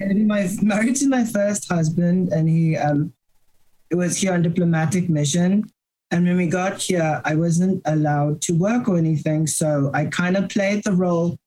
[0.00, 3.12] my married to my first husband, and he um,
[3.90, 5.70] was here on diplomatic mission.
[6.10, 10.36] And when we got here, I wasn't allowed to work or anything, so I kind
[10.36, 11.38] of played the role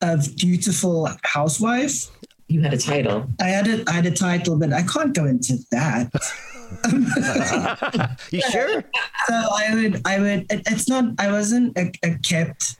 [0.00, 2.10] of dutiful housewife.
[2.48, 3.26] You had a title.
[3.40, 6.10] I had a, I had a title, but I can't go into that.
[8.30, 8.84] you sure?
[9.26, 10.52] so I would, I would.
[10.52, 11.14] It, it's not.
[11.18, 12.76] I wasn't a, a kept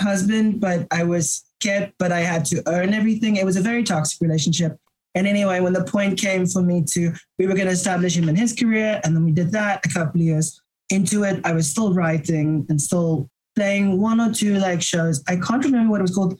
[0.00, 1.94] husband, but I was kept.
[1.98, 3.36] But I had to earn everything.
[3.36, 4.76] It was a very toxic relationship.
[5.14, 8.28] And anyway, when the point came for me to, we were going to establish him
[8.28, 10.60] in his career, and then we did that a couple of years
[10.90, 11.40] into it.
[11.44, 13.28] I was still writing and still
[13.60, 15.22] playing one or two like shows.
[15.28, 16.38] I can't remember what it was called.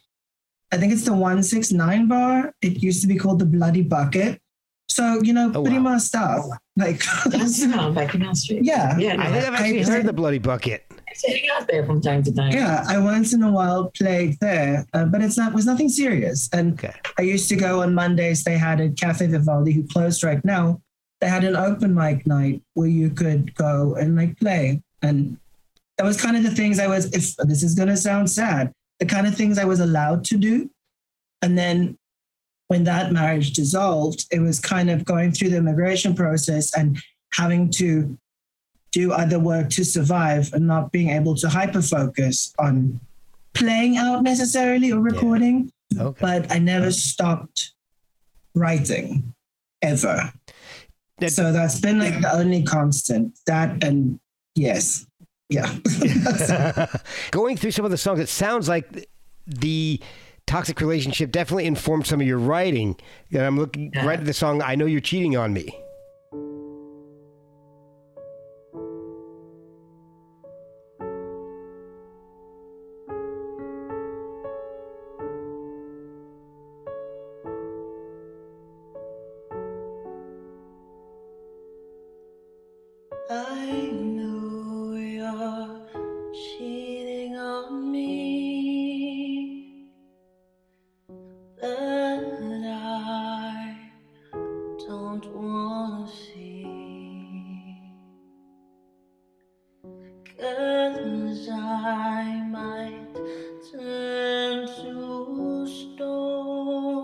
[0.73, 2.53] I think it's the 169 bar.
[2.63, 4.41] It used to be called the Bloody Bucket.
[4.89, 5.93] So, you know, Oh, pretty wow.
[5.93, 6.47] much stuff.
[6.77, 8.65] Like, That's on by Canal Street.
[8.65, 8.97] yeah.
[8.99, 10.85] Yeah, no, I think I've actually I- heard the Bloody Bucket.
[10.91, 12.53] I'm sitting out there from time to time.
[12.53, 16.49] Yeah, I once in a while played there, uh, but it's not was nothing serious.
[16.53, 16.95] And Okay.
[17.19, 18.45] I used to go on Mondays.
[18.45, 20.81] They had at Cafe Vivaldi, who closed right now.
[21.21, 25.37] They had an open mic night where you could go and like play, and
[26.01, 27.13] that was kind of the things I was.
[27.13, 30.71] If this is gonna sound sad, the kind of things I was allowed to do.
[31.43, 31.99] And then
[32.69, 36.99] when that marriage dissolved, it was kind of going through the immigration process and
[37.35, 38.17] having to
[38.93, 42.99] do other work to survive and not being able to hyper focus on
[43.53, 45.71] playing out necessarily or recording.
[45.99, 46.19] Okay.
[46.19, 47.73] But I never stopped
[48.55, 49.35] writing
[49.83, 50.33] ever.
[51.19, 53.39] That- so that's been like the only constant.
[53.45, 54.19] That and
[54.55, 55.05] yes.
[55.51, 55.75] Yeah.
[57.33, 59.09] Going through some of the songs, it sounds like
[59.47, 60.01] the
[60.47, 62.97] toxic relationship definitely informed some of your writing.
[63.33, 64.07] And I'm looking Yeah.
[64.07, 65.77] right at the song "I Know You're Cheating on Me."
[101.01, 103.15] Cause I might
[103.73, 107.01] turn to stone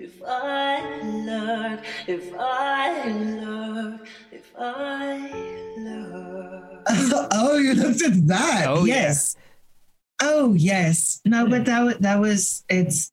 [0.00, 5.30] if I lurk, if I lurk, if I
[5.78, 6.82] lurk.
[7.32, 8.66] oh, you looked at that.
[8.68, 8.94] Oh, yeah.
[8.94, 9.36] yes.
[10.20, 11.20] Oh yes.
[11.24, 13.12] No, but that was that was it's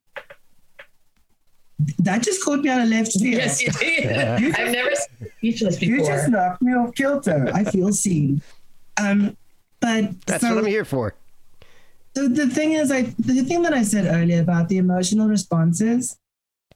[1.99, 3.35] that just caught me out of left field.
[3.35, 4.11] Yes, you did.
[4.55, 5.95] I've never seen speechless before.
[5.95, 7.51] You just knocked me off kilter.
[7.53, 8.41] I feel seen.
[9.01, 9.37] Um,
[9.79, 11.15] but That's so, what I'm here for.
[12.15, 16.17] so the thing is, I the thing that I said earlier about the emotional responses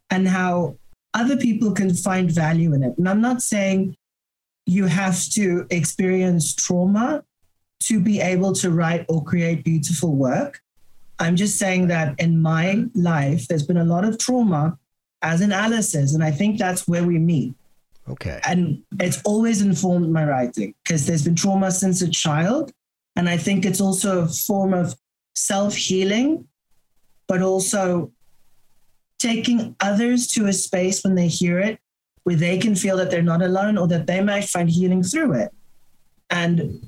[0.10, 0.78] and how
[1.14, 2.98] other people can find value in it.
[2.98, 3.96] And I'm not saying
[4.66, 7.24] you have to experience trauma
[7.84, 10.62] to be able to write or create beautiful work.
[11.20, 14.78] I'm just saying that in my life, there's been a lot of trauma,
[15.22, 17.54] as in Alice's, and I think that's where we meet
[18.08, 18.40] Okay.
[18.46, 22.72] and it's always informed my writing because there's been trauma since a child
[23.16, 24.96] and i think it's also a form of
[25.34, 26.48] self-healing
[27.28, 28.12] but also
[29.18, 31.80] taking others to a space when they hear it
[32.26, 35.34] where they can feel that they're not alone or that they might find healing through
[35.34, 35.52] it
[36.30, 36.88] and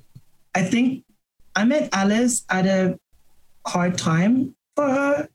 [0.53, 1.03] i think
[1.55, 2.99] i met alice at a
[3.65, 5.27] hard time for her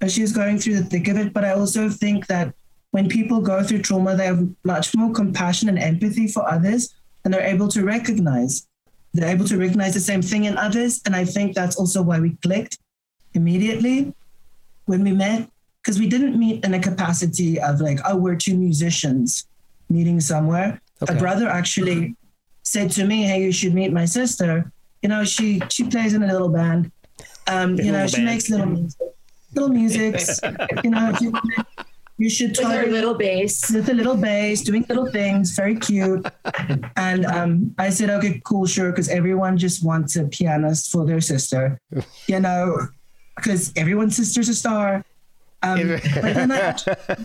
[0.00, 2.52] as she was going through the thick of it but i also think that
[2.90, 7.32] when people go through trauma, they have much more compassion and empathy for others, and
[7.32, 8.66] they're able to recognize.
[9.12, 12.20] They're able to recognize the same thing in others, and I think that's also why
[12.20, 12.78] we clicked
[13.34, 14.12] immediately
[14.86, 15.48] when we met,
[15.82, 19.46] because we didn't meet in a capacity of like, oh, we're two musicians
[19.88, 20.80] meeting somewhere.
[21.02, 21.14] Okay.
[21.14, 22.16] A brother actually
[22.62, 24.70] said to me, "Hey, you should meet my sister.
[25.02, 26.90] You know, she she plays in a little band.
[27.46, 28.26] Um, you know, she band.
[28.26, 29.00] makes little music,
[29.54, 30.40] little musics.
[30.84, 31.32] you know, you,
[32.20, 33.70] you should With her little bass.
[33.70, 36.26] with a little bass, doing little things, very cute.
[36.96, 41.22] And um, I said, okay, cool, sure, because everyone just wants a pianist for their
[41.22, 41.80] sister,
[42.26, 42.88] you know,
[43.36, 45.02] because everyone's sister's a star.
[45.62, 46.76] Um, but then I,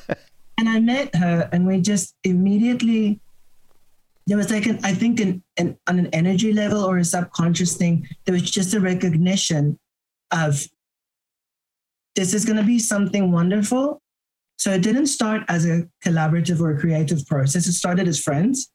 [0.57, 3.19] and I met her, and we just immediately
[4.27, 7.75] there was like an I think an, an on an energy level or a subconscious
[7.75, 8.07] thing.
[8.23, 9.77] There was just a recognition
[10.31, 10.65] of
[12.15, 14.01] this is going to be something wonderful.
[14.57, 17.67] So it didn't start as a collaborative or a creative process.
[17.67, 18.71] It started as friends.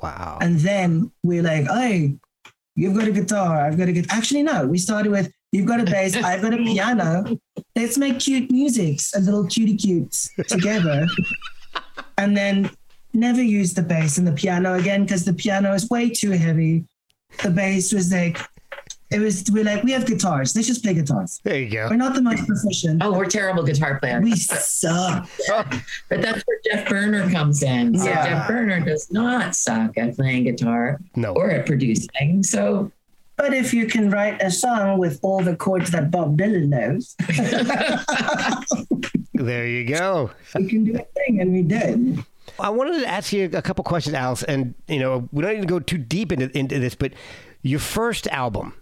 [0.00, 0.38] Wow.
[0.40, 2.16] And then we're like, hey,
[2.74, 4.16] you've got a guitar, I've got a guitar.
[4.16, 7.38] Actually, no, we started with you've got a bass, I've got a piano.
[7.74, 11.06] Let's make cute musics, a little cutie cutes together.
[12.18, 12.70] and then
[13.14, 16.84] never use the bass and the piano again because the piano is way too heavy.
[17.42, 18.38] The bass was like,
[19.10, 20.54] it was, we're like, we have guitars.
[20.56, 21.40] Let's just play guitars.
[21.44, 21.86] There you go.
[21.88, 23.02] We're not the most proficient.
[23.04, 24.24] Oh, we're terrible guitar players.
[24.24, 25.28] We suck.
[26.08, 27.96] But that's where Jeff Berner comes in.
[27.98, 28.28] So Yeah.
[28.28, 31.34] Jeff Berner does not suck at playing guitar No.
[31.34, 32.42] or at producing.
[32.42, 32.90] So
[33.36, 37.14] But if you can write a song with all the chords that Bob Dylan knows,
[39.34, 40.30] There you go.
[40.54, 42.24] we can do a thing, and we did.
[42.58, 45.60] I wanted to ask you a couple questions, Alice, and you know we don't need
[45.60, 47.12] to go too deep into into this, but
[47.62, 48.74] your first album,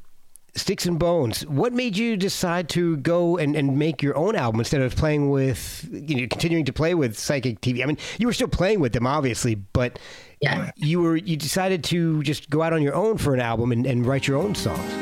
[0.57, 1.45] Sticks and Bones.
[1.47, 5.31] What made you decide to go and, and make your own album instead of playing
[5.31, 7.83] with, you know, continuing to play with Psychic TV?
[7.83, 9.99] I mean, you were still playing with them, obviously, but
[10.41, 10.71] Yeah.
[10.77, 13.85] you were you decided to just go out on your own for an album and,
[13.85, 14.93] and write your own songs.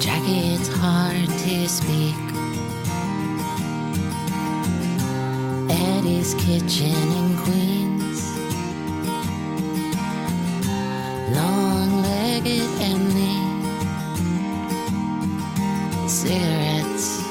[0.00, 2.33] Jackie, it's hard to speak.
[5.70, 8.36] Eddie's kitchen in Queens.
[11.34, 13.38] Long legged Emily.
[16.08, 17.22] Cigarettes.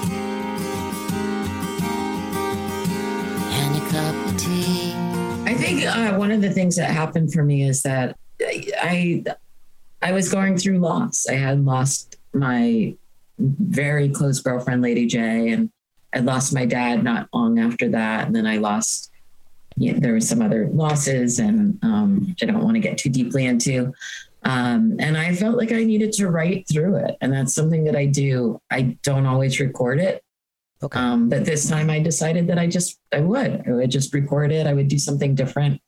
[3.51, 4.93] And a cup of tea.
[5.45, 8.17] I think uh, one of the things that happened for me is that
[8.81, 9.23] I
[10.01, 11.27] I was going through loss.
[11.27, 12.95] I had lost my
[13.39, 15.69] very close girlfriend, Lady Jaye, and
[16.13, 18.27] I lost my dad not long after that.
[18.27, 19.11] And then I lost.
[19.75, 23.09] Yeah, there were some other losses, and um, which I don't want to get too
[23.09, 23.91] deeply into.
[24.43, 27.95] Um, and I felt like I needed to write through it, and that's something that
[27.95, 28.61] I do.
[28.69, 30.21] I don't always record it,
[30.83, 30.99] Okay.
[30.99, 34.51] um, but this time I decided that I just I would I would just record
[34.51, 34.67] it.
[34.67, 35.81] I would do something different.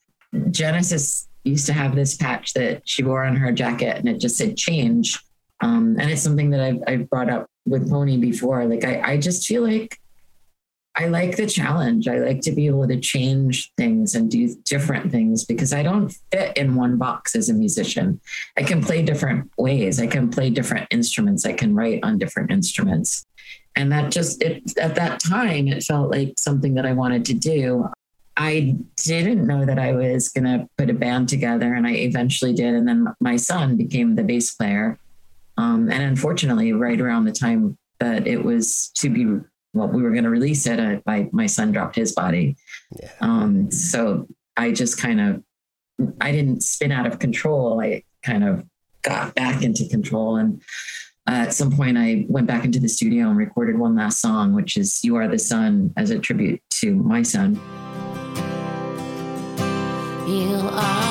[0.50, 4.38] Genesis used to have this patch that she wore on her jacket, and it just
[4.38, 5.20] said "change."
[5.62, 8.66] Um, and it's something that I've, I've brought up with Pony before.
[8.66, 10.00] Like I, I just feel like
[10.98, 12.08] I like the challenge.
[12.08, 16.10] I like to be able to change things and do different things because I don't
[16.32, 18.22] fit in one box as a musician.
[18.56, 20.00] I can play different ways.
[20.00, 21.46] I can play different instruments.
[21.46, 23.26] I can write on different instruments
[23.76, 27.34] and that just it at that time it felt like something that i wanted to
[27.34, 27.88] do
[28.38, 32.54] i didn't know that i was going to put a band together and i eventually
[32.54, 34.98] did and then my son became the bass player
[35.58, 39.40] um, and unfortunately right around the time that it was to be
[39.76, 42.56] well we were going to release it uh, my, my son dropped his body
[43.00, 43.12] Yeah.
[43.22, 45.44] um, so i just kind of
[46.20, 48.66] i didn't spin out of control i kind of
[49.04, 50.62] got back into control and
[51.28, 54.54] uh, at some point I went back into the studio and recorded one last song,
[54.54, 57.56] which is You Are the Sun as a tribute to my son.
[60.28, 61.05] You are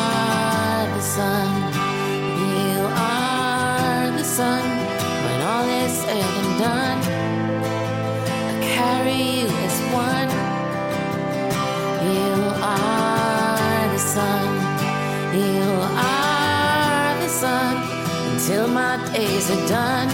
[18.47, 20.07] Until my days are done,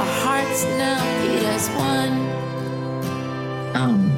[0.00, 2.12] our hearts now beat as one.
[3.76, 4.10] Um,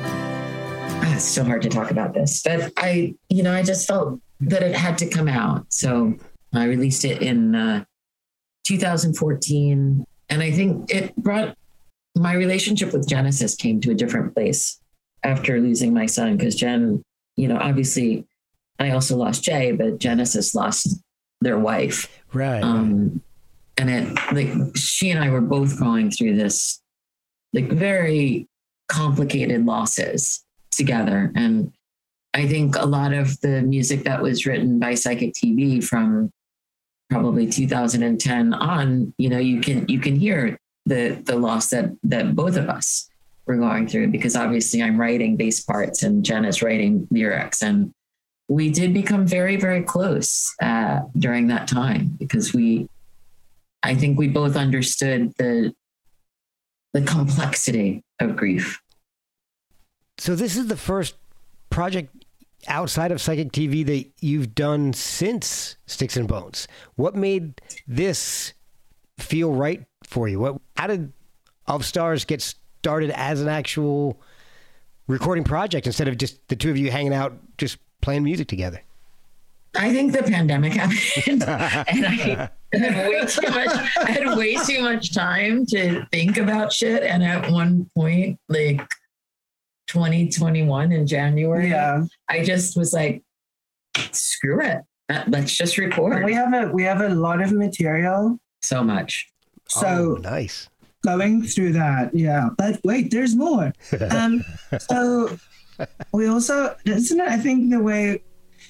[1.03, 4.21] ah, it's so hard to talk about this, but I, you know, I just felt
[4.43, 5.67] that it had to come out.
[5.73, 6.15] So
[6.53, 7.85] I released it in uh,
[8.69, 10.05] 2014.
[10.29, 11.57] And I think it brought
[12.15, 14.81] my relationship with Genesis came to a different place
[15.25, 17.03] after losing my son because Gen,
[17.35, 18.29] you know, obviously
[18.79, 21.03] I also lost Jaye, but Genesis lost
[21.41, 22.09] their wife.
[22.33, 22.63] Right.
[22.63, 23.23] Um,
[23.77, 26.81] and it like she and I were both going through this
[27.53, 28.47] like very
[28.89, 31.33] complicated losses together.
[31.35, 31.73] And
[32.35, 36.31] I think a lot of the music that was written by Psychic TV from
[37.09, 42.35] probably 2010 on, you know, you can you can hear the the loss that that
[42.35, 43.09] both of us
[43.47, 47.93] were going through because obviously I'm writing bass parts and Gen is writing lyrics and
[48.51, 52.89] we did become very very close uh, during that time because we
[53.83, 55.73] I think we both understood the
[56.93, 58.83] the complexity of grief.
[60.19, 61.15] So this is the first
[61.71, 62.13] project
[62.67, 66.67] outside of Psychic TV that you've done since Sticks and Bones.
[66.97, 68.53] What made this
[69.19, 70.41] feel right for you?
[70.41, 71.13] What how did
[71.69, 74.21] Of Stars get started as an actual
[75.07, 78.83] recording project instead of just the two of you hanging out just playing music together?
[79.77, 83.97] I think the pandemic happened, and I had way too much.
[83.99, 87.05] I had way too much time to think about shit.
[87.05, 88.81] And at one point, like
[89.89, 92.05] 2021 in January, Yeah.
[92.29, 93.23] I just was like,
[94.13, 94.79] "Screw it,
[95.09, 98.39] Uh, let's just record." We have a we have a lot of material.
[98.63, 99.27] so much.
[99.69, 100.69] So oh, nice.
[101.05, 102.49] going through that, yeah.
[102.59, 103.73] But wait, there's more.
[104.11, 104.45] Um,
[104.81, 105.39] so
[106.13, 107.29] we also, isn't it?
[107.29, 108.23] I think the way.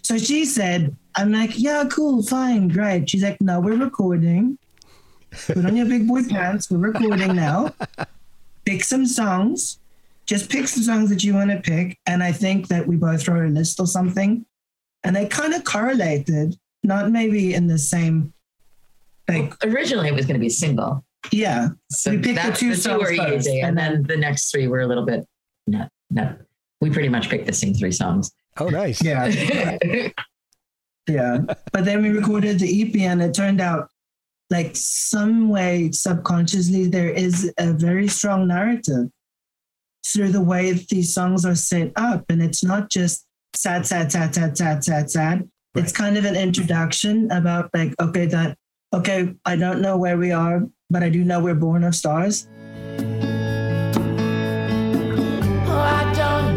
[0.03, 4.59] So she said, "I'm like, yeah, cool, fine, great." She's like, "No, we're recording.
[5.47, 6.71] Put on your big boy pants.
[6.71, 7.73] We're recording now.
[8.65, 9.79] Pick some songs.
[10.27, 13.27] Just pick some songs that you want to pick." And I think that we both
[13.29, 14.45] wrote a list or something,
[15.05, 18.33] and they kind of correlated, not maybe in the same,
[19.29, 21.05] like, Originally, it was going to be a single.
[21.31, 24.03] yeah, So We picked the two the two songs were first, easy, and and then
[24.05, 25.27] the next three were a little bit
[25.67, 26.37] no, no.
[26.81, 28.33] We pretty much picked the same three songs.
[28.59, 29.03] Oh, nice.
[29.03, 29.26] Yeah.
[31.09, 31.39] yeah.
[31.72, 33.89] But then we recorded the EP and it turned out
[34.49, 39.09] like some way subconsciously there is a very strong narrative
[40.05, 42.24] through the way these songs are set up.
[42.28, 45.49] And it's not just sad, sad, sad, sad, sad, sad, sad.
[45.76, 48.57] It's kind of an introduction about like, okay, that
[48.93, 52.49] okay, I don't know where we are, but I do know we're born of stars.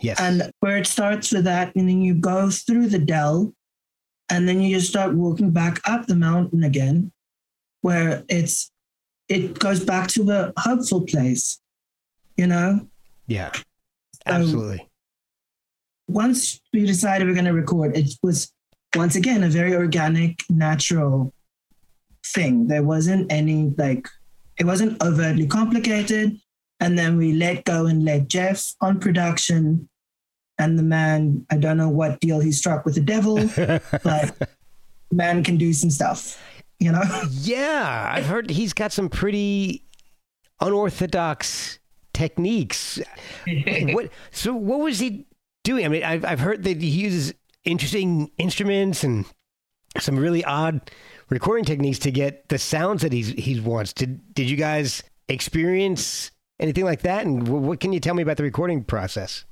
[0.00, 0.20] Yes.
[0.20, 3.52] And where it starts with that, and then you go through the dell,
[4.30, 7.12] and then you just start walking back up the mountain again,
[7.80, 8.70] where it's
[9.28, 11.60] it goes back to a hopeful place,
[12.36, 12.86] you know.
[13.26, 13.52] yeah.
[14.26, 14.86] Absolutely.
[16.06, 18.52] Once we decided we're going to record, it was
[18.94, 21.32] once again a very organic, natural
[22.26, 22.66] thing.
[22.66, 24.08] There wasn't any like,
[24.58, 26.38] it wasn't overtly complicated.
[26.80, 29.88] And then we let go and let Jeff on production.
[30.58, 33.36] And the man, I don't know what deal he struck with the devil,
[34.02, 34.50] but
[35.12, 36.42] man can do some stuff,
[36.78, 37.02] you know?
[37.30, 39.84] Yeah, I've heard he's got some pretty
[40.60, 41.78] unorthodox
[42.12, 43.00] techniques.
[43.92, 44.10] what?
[44.30, 45.26] So, what was he
[45.64, 45.84] doing?
[45.84, 49.24] I mean, I've I've heard that he uses interesting instruments and
[49.98, 50.90] some really odd
[51.28, 53.92] recording techniques to get the sounds that he's he wants.
[53.92, 57.24] Did Did you guys experience anything like that?
[57.26, 59.44] And wh- what can you tell me about the recording process?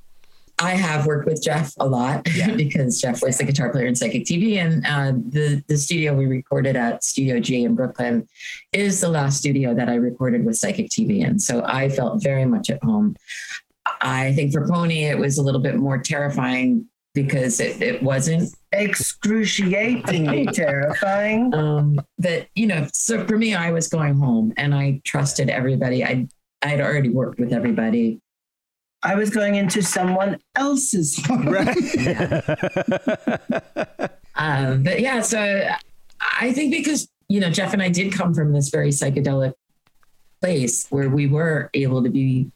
[0.59, 2.23] I have worked with Jeff a lot
[2.55, 6.25] because Jeff was the guitar player in Psychic TV, and uh, the the studio we
[6.25, 8.27] recorded at Studio G in Brooklyn
[8.73, 12.45] is the last studio that I recorded with Psychic TV, and so I felt very
[12.45, 13.15] much at home.
[14.01, 18.51] I think for Pony it was a little bit more terrifying because it, it wasn't
[18.73, 21.53] Excruciatingly terrifying.
[21.53, 22.87] um, that you know.
[22.93, 26.03] So for me, I was going home, and I trusted everybody.
[26.03, 26.27] I
[26.61, 28.19] I'd already worked with everybody.
[29.03, 31.47] I was going into someone else's home.
[34.37, 35.67] Um, but yeah, so
[36.39, 39.53] I think because you know Jeff and I did come from this very psychedelic
[40.41, 42.51] place where we were able to be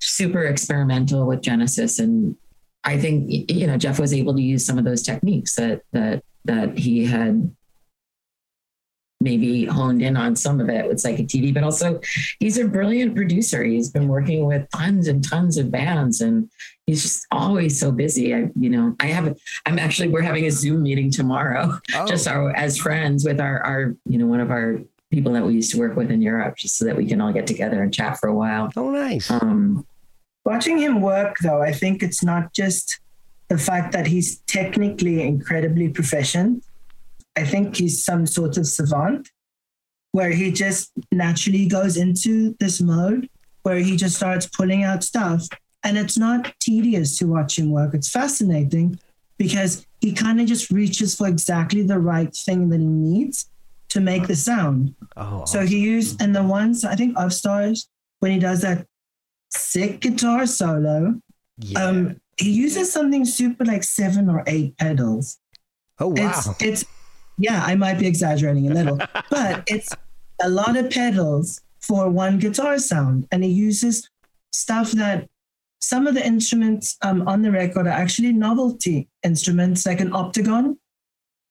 [0.00, 2.36] super experimental with Genesis, and
[2.82, 6.24] I think you know Jeff was able to use some of those techniques that that
[6.46, 7.54] that he had
[9.24, 11.98] maybe honed in on some of it with Psychic TV, but also
[12.38, 13.64] he's a brilliant producer.
[13.64, 16.48] He's been working with tons and tons of bands, and
[16.86, 18.34] he's just always so busy.
[18.34, 22.06] I, you know, I have, I'm actually, we're having a Zoom meeting tomorrow, Oh.
[22.06, 24.78] just our, as friends with our, our, you know, one of our
[25.10, 27.32] people that we used to work with in Europe, just so that we can all
[27.32, 28.70] get together and chat for a while.
[28.76, 29.30] oh, nice.
[29.30, 29.86] Um,
[30.44, 33.00] Watching him work, though, I think it's not just
[33.48, 36.62] the fact that he's technically incredibly proficient.
[37.36, 39.30] I think he's some sort of savant
[40.12, 43.28] where he just naturally goes into this mode
[43.64, 45.48] where he just starts pulling out stuff.
[45.82, 47.94] And it's not tedious to watch him work.
[47.94, 48.98] It's fascinating
[49.38, 53.50] because he kind of just reaches for exactly the right thing that he needs
[53.88, 54.94] to make the sound.
[55.16, 57.88] Oh, So he used, and the ones, I think, of stars,
[58.20, 58.86] when he does that
[59.50, 61.20] sick guitar solo,
[61.58, 61.84] yeah.
[61.84, 65.38] um, he uses something super like seven or eight pedals.
[65.98, 66.14] oh, wow.
[66.60, 66.84] It's, it's,
[67.38, 68.98] yeah, I might be exaggerating a little,
[69.30, 69.90] but it's
[70.42, 73.26] a lot of pedals for one guitar sound.
[73.32, 74.08] And he uses
[74.52, 75.28] stuff that
[75.80, 80.76] some of the instruments um, on the record are actually novelty instruments, like an Optigan,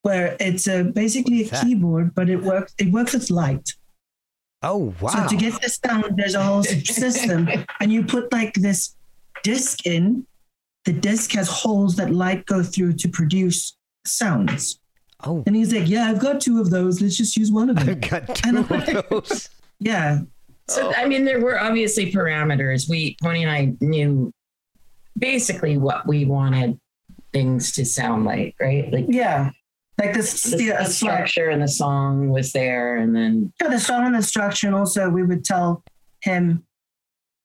[0.01, 1.63] where it's a, basically a that?
[1.63, 3.69] keyboard, but it works, it works with light.
[4.63, 5.09] oh, wow.
[5.09, 7.47] So to get the sound, there's a whole system,
[7.79, 8.95] and you put like this
[9.43, 10.25] disc in.
[10.85, 14.79] The disc has holes that light go through to produce sounds.
[15.25, 17.01] Oh, And he's like, "Yeah, I've got two of those.
[17.01, 19.49] Let's just use one of them." I've got two And of I'm like- those.
[19.79, 20.19] yeah,
[20.69, 22.89] So I mean, there were obviously parameters.
[22.89, 24.33] We Pony and I knew
[25.17, 26.79] basically what we wanted
[27.31, 28.91] things to sound like, right?
[28.91, 29.51] Like yeah.
[29.99, 33.79] Like this, the, the, the structure and the song was there, and then yeah, the
[33.79, 35.83] song and the structure, and also we would tell
[36.21, 36.63] him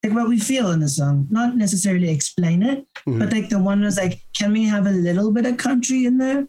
[0.03, 3.18] like what we feel in the song, not necessarily explain it, Mhm.
[3.18, 6.16] but like the one was like, "Can we have a little bit of country in
[6.16, 6.47] there?"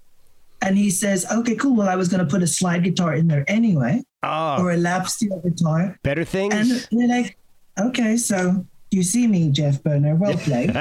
[0.61, 1.75] And he says, "Okay, cool.
[1.75, 4.77] Well, I was going to put a slide guitar in there anyway, Oh, or a
[4.77, 6.53] lap steel guitar." better things.
[6.53, 7.37] And we're like,
[7.79, 10.15] "Okay, so you see me, Jeff Berner.
[10.15, 10.73] Well played."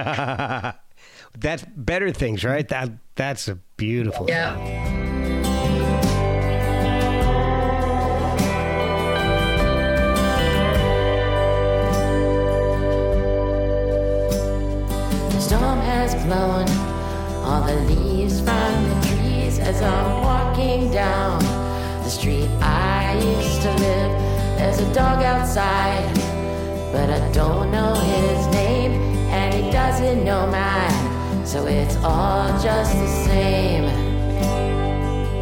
[1.39, 2.67] That's better things, right?
[2.69, 4.27] That that's a beautiful.
[4.29, 4.57] Yeah.
[15.31, 16.69] The storm has blown
[17.45, 18.98] all the leaves from the trees
[19.69, 21.41] as I'm walking down
[22.03, 24.13] the street I used to live.
[24.57, 26.15] There's a dog outside,
[26.91, 28.93] but I don't know his name,
[29.29, 31.47] and he doesn't know mine.
[31.47, 33.85] So it's all just the same.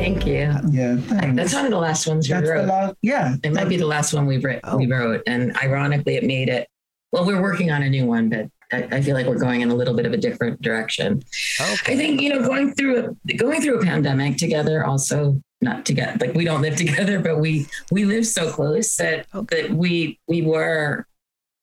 [0.01, 0.53] Thank you.
[0.71, 0.97] Yeah.
[1.33, 2.67] That's one of the last ones we That's the wrote.
[2.67, 3.37] last, yeah.
[3.45, 4.89] It might be the last one we've writ- we oh.
[4.89, 6.69] wrote, and ironically, it made it.
[7.13, 9.71] Well, we're working on a new one, but I, I feel like we're going in
[9.71, 11.23] a little bit of a different direction.
[11.61, 11.93] Okay.
[11.93, 16.17] I think you know, going through a going through a pandemic together, also not together.
[16.27, 20.43] Like we don't live together, but we we live so close that that we we
[20.43, 21.07] were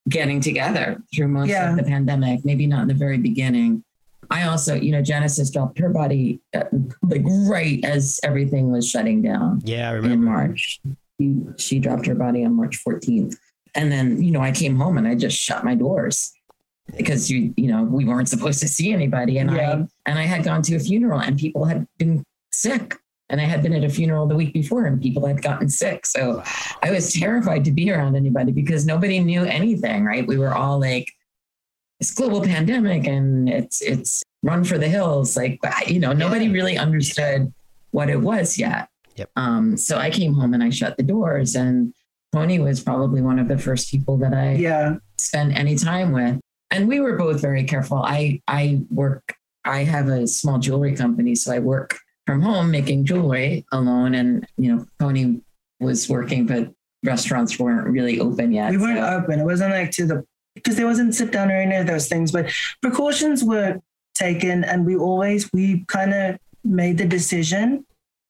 [0.09, 1.71] getting together through most Yeah.
[1.71, 2.43] of the pandemic.
[2.45, 3.83] Maybe not in the very beginning.
[4.31, 6.63] I also, you know, Genesis dropped her body uh,
[7.03, 10.23] like right as everything was shutting down Yeah, I in.
[10.23, 10.79] March.
[11.19, 13.35] She, she dropped her body on March 14th.
[13.75, 16.31] And then, you know, I came home and I just shut my doors
[16.97, 19.37] because you, you know, we weren't supposed to see anybody.
[19.37, 19.71] And Yeah.
[19.71, 22.95] I and I had gone to a funeral and people had been sick.
[23.29, 26.05] And I had been at a funeral the week before and people had gotten sick.
[26.05, 26.43] So
[26.83, 30.27] I was terrified to be around anybody because nobody knew anything, right?
[30.27, 31.07] We were all like,
[31.99, 35.35] it's global pandemic and it's it's run for the hills.
[35.37, 37.51] Like you know, nobody really understood
[37.91, 38.89] what it was yet.
[39.15, 39.29] Yep.
[39.35, 41.93] Um, so I came home and I shut the doors and
[42.33, 44.95] Pony was probably one of the first people that I Yeah.
[45.17, 46.39] spent any time with.
[46.71, 47.97] And we were both very careful.
[47.97, 49.35] I I work
[49.65, 54.15] I have a small jewelry company, so I work from home making jewelry alone.
[54.15, 55.41] And you know, Pony
[55.79, 56.71] was working, but
[57.03, 58.71] restaurants weren't really open yet.
[58.71, 59.39] We weren't so- open.
[59.39, 62.31] It wasn't like to the because there wasn't sit down or any of those things,
[62.31, 62.51] but
[62.81, 63.79] precautions were
[64.15, 67.85] taken, and we always we kind of made the decision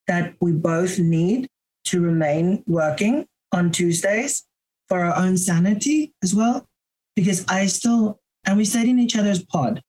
[0.08, 1.48] that we both need
[1.86, 4.46] to remain working on Tuesdays
[4.90, 6.68] for our own sanity as well,
[7.16, 9.82] because I still and we stayed in each other's pod.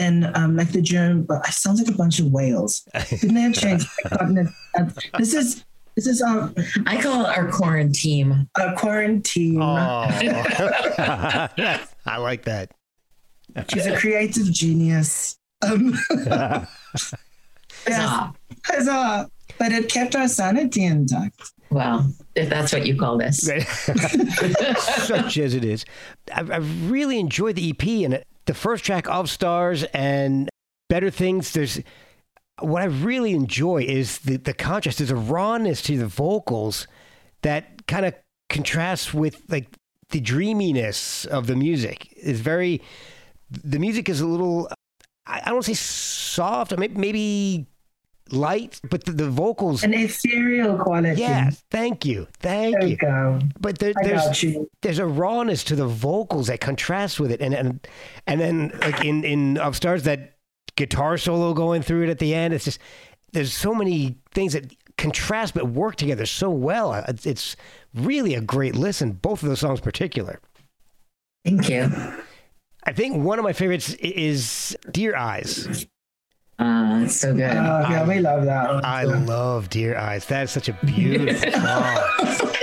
[0.00, 2.82] And um, like the germ, but it sounds like a bunch of whales.
[3.08, 3.86] Couldn't they have changed?
[4.02, 4.50] my continent?
[4.76, 4.86] Uh,
[5.18, 6.52] This is this is our,
[6.86, 8.48] I call it our quarantine.
[8.58, 9.62] our quarantine.
[9.62, 10.08] Oh,
[10.98, 11.88] I
[12.18, 12.72] like that.
[13.72, 15.38] She's a creative genius.
[15.62, 17.14] Um, yes,
[17.86, 18.34] Huzzah.
[18.66, 19.30] huzzah.
[19.58, 21.52] But it kept our sanity intact.
[21.70, 23.38] Well, if that's what you call this.
[25.06, 25.84] Such as it is.
[26.32, 30.50] I, I really enjoyed the EP and it- the first track of Stars and
[30.90, 31.52] Better Things.
[31.52, 31.80] There's
[32.60, 34.98] what I really enjoy is the, the contrast.
[34.98, 36.86] There's a rawness to the vocals
[37.42, 38.14] that kind of
[38.50, 39.68] contrasts with like
[40.10, 42.12] the dreaminess of the music.
[42.16, 42.82] It's very,
[43.50, 44.68] the music is a little,
[45.26, 47.66] I, I don't want to say soft, maybe, maybe
[48.30, 49.82] light, but the, the vocals.
[49.82, 51.20] An ethereal quality.
[51.20, 52.96] Yes, thank you, thank There you.
[52.96, 53.40] go.
[53.60, 54.70] But there, I you.
[54.82, 57.86] there's a rawness to the vocals that contrasts with it, and and
[58.26, 60.34] and then like in in Of Stars that
[60.76, 62.54] guitar solo going through it at the end.
[62.54, 62.78] It's just
[63.32, 66.94] there's so many things that contrast but work together so well.
[67.08, 67.56] It's, it's
[67.94, 69.12] really a great listen.
[69.12, 70.40] Both of those songs, in particular.
[71.44, 71.90] Thank you.
[72.84, 75.86] I think one of my favorites is Dear Eyes.
[76.58, 77.42] Uh, it's so good.
[77.50, 78.72] Oh, yeah, we love that.
[78.74, 78.84] one.
[78.84, 80.26] I love Dear Eyes.
[80.26, 82.53] That is such a beautiful song.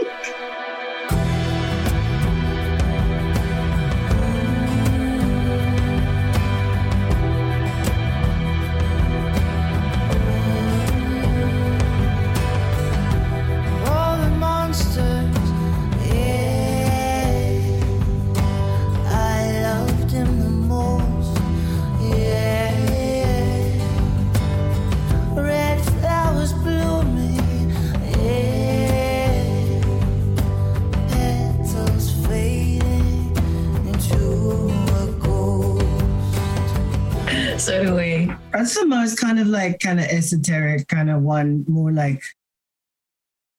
[39.02, 42.22] That's the kind of like kind of esoteric kind of one, more like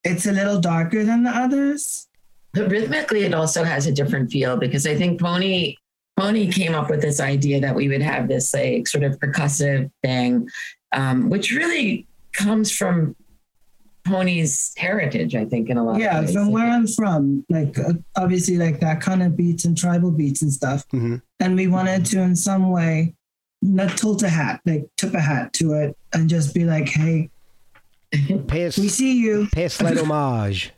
[0.05, 2.09] it's a little darker than the others.
[2.55, 5.77] But rhythmically, it also has a different feel because I think Pony
[6.17, 9.91] Pony came up with this idea that we would have this like sort of percussive
[10.03, 10.49] thing,
[10.93, 13.17] um, which really comes from
[14.05, 15.35] Pony's heritage.
[15.35, 16.35] I think in a lot Yeah, of ways.
[16.35, 20.43] from where I'm from, like uh, obviously like that kind of beats and tribal beats
[20.43, 20.87] and stuff.
[20.89, 21.23] Mhm.
[21.41, 23.15] And we wanted to in some way
[23.63, 27.31] not tilt a hat, like tip a hat to it and just be like, hey,
[28.47, 29.49] Pay we see you.
[29.53, 30.73] pay a slight homage.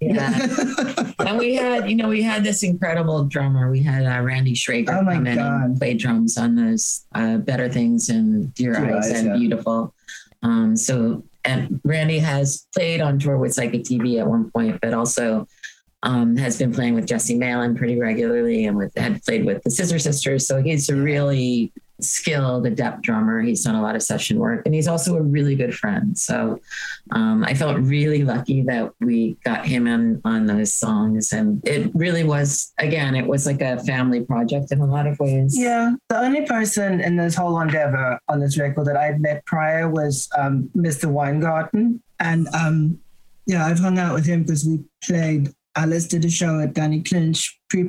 [0.00, 0.36] Yeah.
[1.20, 3.70] and we had, you know, we had this incredible drummer.
[3.70, 5.62] We had uh, Randy Schrager Oh come in God.
[5.62, 9.36] and play drums on those uh, Better Things and Dear, Dear Eyes, Eyes, and yeah.
[9.36, 9.94] Beautiful.
[10.42, 14.92] Um, so, and Randy has played on tour with Psychic TV at one point, but
[14.92, 15.46] also
[16.02, 19.70] um, has been playing with Jesse Malin pretty regularly and with had played with the
[19.70, 20.48] Scissor Sisters.
[20.48, 21.72] So he's a really
[22.04, 23.40] skilled, adept drummer.
[23.40, 26.16] He's done a lot of session work and he's also a really good friend.
[26.16, 26.60] So
[27.10, 31.32] um, I felt really lucky that we got him in on those songs.
[31.32, 35.18] And it really was, again, it was like a family project in a lot of
[35.18, 35.58] ways.
[35.58, 39.88] Yeah, the only person in this whole endeavor on this record that I'd met prior
[39.88, 41.06] was um, Mr.
[41.06, 42.02] Weingarten.
[42.20, 42.98] And um,
[43.46, 47.02] yeah, I've hung out with him because we played, Alice did a show at Danny
[47.02, 47.82] Clinch pre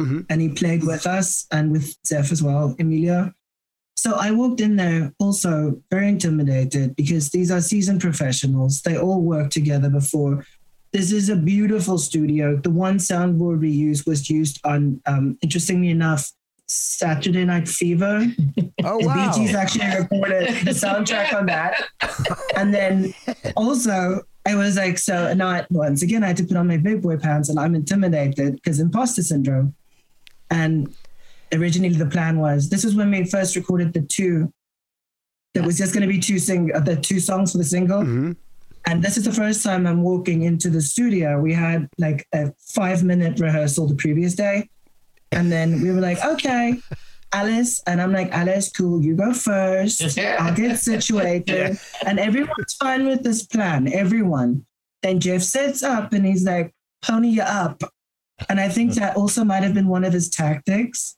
[0.00, 0.24] Mhm.
[0.30, 3.32] and he played with us and with Zeph as well, Emilia.
[3.94, 8.82] So I walked in there also very intimidated because these are seasoned professionals.
[8.82, 10.44] They all worked together before.
[10.92, 12.56] This is a beautiful studio.
[12.56, 16.32] The one soundboard we used was used on, um, interestingly enough,
[16.66, 18.26] Saturday Night Fever.
[18.84, 19.32] Oh The wow!
[19.32, 21.74] Bee Gees actually recorded the soundtrack on that.
[22.56, 23.14] And then
[23.54, 26.78] also, I was like, so now I, once again, I had to put on my
[26.78, 29.76] big boy pants and I'm intimidated because imposter syndrome.
[30.52, 30.94] And
[31.52, 34.52] originally the plan was this is when we first recorded the two.
[35.54, 38.02] There was just going to be two sing uh, the two songs for the single.
[38.02, 38.36] Mhm.
[38.86, 41.40] And this is the first time I'm walking into the studio.
[41.40, 44.68] We had like a five minute rehearsal the previous day.
[45.30, 46.80] And then we were like, okay,
[47.32, 47.80] Alice.
[47.86, 50.00] And I'm like, Alice, cool, you go first.
[50.40, 51.78] I'll get situated.
[52.06, 54.66] And everyone's fine with this plan, everyone.
[55.02, 57.82] Then Jeff sets up and he's like, pony you up.
[58.48, 61.16] And I think that also might have been one of his tactics.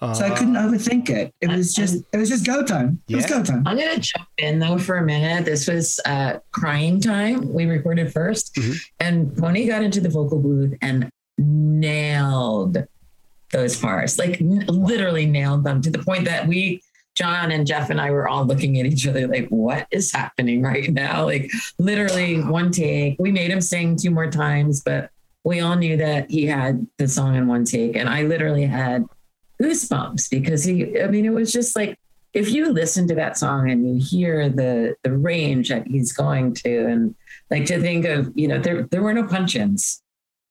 [0.00, 1.34] So I couldn't overthink it.
[1.40, 3.02] It was just, it was just go time.
[3.08, 3.64] It was go time.
[3.66, 5.44] I'm going to jump in though for a minute.
[5.44, 7.52] This was uh, crying time.
[7.52, 8.80] We recorded 1st Mhm.
[9.00, 12.78] and Pony got into the vocal booth and nailed
[13.52, 16.80] those parts, like n- literally nailed them to the point that we,
[17.16, 20.62] John and Jeff and I were all looking at each other like, what is happening
[20.62, 21.24] right now?
[21.24, 23.16] Like literally one take.
[23.18, 25.10] We made him sing two more times, but
[25.44, 27.96] we all knew that he had the song in one take.
[27.96, 29.04] And I literally had
[29.62, 31.98] goosebumps because he, I mean, it was just like,
[32.34, 36.52] if you listen to that song and you hear the the range that he's going
[36.52, 37.14] to and
[37.50, 40.02] like to think of you know there there were no punch-ins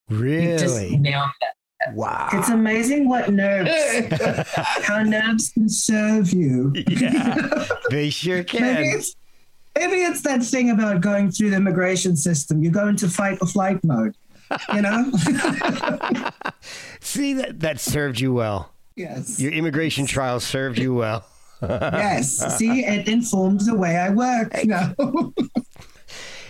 [0.09, 1.29] He just really nailed
[1.93, 2.29] wow.
[2.33, 3.71] It's amazing what nerves,
[4.83, 6.73] how nerves can serve you.
[6.88, 9.15] yeah, they sure Maybe it's,
[9.77, 12.63] maybe it's that thing about going through the immigration system.
[12.63, 14.15] You go into fight or flight mode,
[14.73, 15.11] you know?
[16.99, 18.71] See that that served you well.
[18.95, 19.39] yes.
[19.39, 21.25] Your immigration trial served you well.
[21.61, 22.37] Yes.
[22.57, 24.51] See, it informs the way I work.
[24.63, 25.33] You know?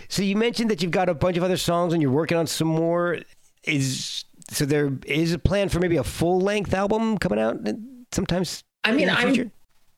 [0.10, 2.48] So you mentioned that you've got a bunch of other songs and you're working on
[2.48, 3.18] some more.
[3.64, 7.58] Is so there is a plan for maybe a full length album coming out
[8.14, 9.52] sometimes I mean in the I'm future?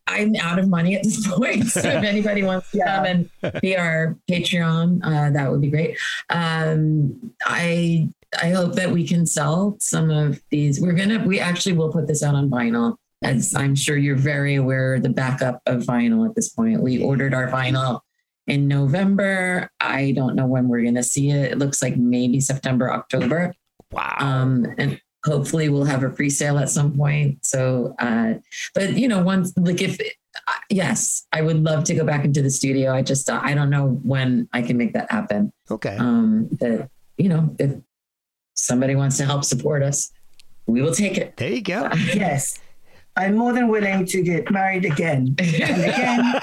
[0.10, 1.68] I'm out of money at this point.
[1.68, 5.98] So if anybody wants to come and be our Patreon, uh, that would be great.
[6.30, 8.10] Um, I
[8.42, 10.82] I hope that we can sell some of these.
[10.82, 12.96] We're gonna we actually will put this out on vinyl.
[13.22, 16.82] As I'm sure you're very aware, the backup of vinyl at this point.
[16.82, 18.00] We ordered our vinyl
[18.48, 19.70] in November.
[19.80, 21.52] I don't know when we're gonna see it.
[21.52, 23.54] It looks like maybe September, October.
[23.92, 24.16] Wow.
[24.20, 27.46] Um, and hopefully we'll have a pre-sale at some point.
[27.46, 28.36] So, uh,
[28.74, 32.42] but you know, once like if uh, yes, I would love to go back into
[32.42, 32.94] the studio.
[32.94, 35.52] I just uh, I don't know when I can make that happen.
[35.70, 35.98] okay.
[35.98, 37.76] Um, that you know, if
[38.54, 40.12] somebody wants to help support us,
[40.66, 41.36] we will take it.
[41.38, 41.90] there you go.
[42.14, 42.60] yes.
[43.16, 46.42] I'm more than willing to get married again and again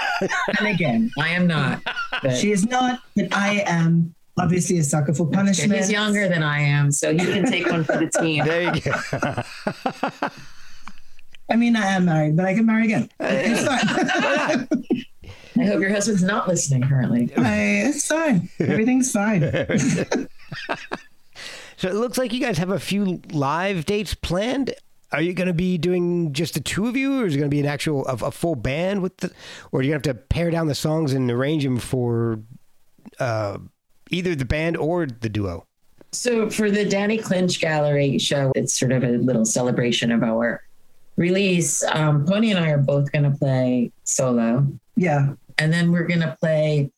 [0.59, 1.11] and again.
[1.18, 1.81] I am not.
[2.22, 5.72] But She is not, but I am obviously a sucker for punishment.
[5.74, 8.45] he's younger than I am, so he can take one for the team.
[8.45, 8.93] There you go.
[11.49, 13.09] I mean, I am married, but I can marry again.
[13.20, 14.68] It's fine.
[15.59, 17.32] I hope your husband's not listening currently.
[17.37, 18.49] I, it's fine.
[18.61, 19.41] Everything's fine.
[21.76, 24.74] so it looks like you guys have a few live dates planned.
[25.12, 27.49] Are you going to be doing just the two of you, or is it going
[27.49, 29.32] to be an actual a, a full band with the,
[29.72, 32.41] or are you going to have to pare down the songs and arrange them for
[33.20, 33.59] uh,
[34.11, 35.66] either the band or the duo?
[36.12, 40.62] So for the Danny Clinch Gallery show, it's sort of a little celebration of our
[41.16, 41.82] release.
[41.84, 45.34] Um, Pony and I are both going to play solo, Yeah.
[45.59, 46.90] and then we're going to play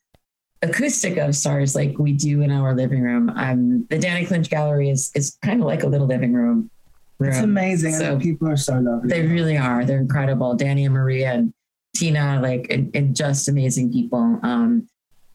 [0.63, 3.31] acoustic of stars like we do in our living room.
[3.37, 6.71] Um, the Danny Clinch Gallery is is kind of like a little living room.
[7.21, 7.95] It's amazing.
[7.95, 9.09] So- people are so lovely.
[9.09, 9.85] They really are.
[9.85, 10.55] They're incredible.
[10.55, 11.53] Danny and Maria and
[11.97, 14.39] Tina, like, and, and just amazing people.
[14.45, 14.89] Um,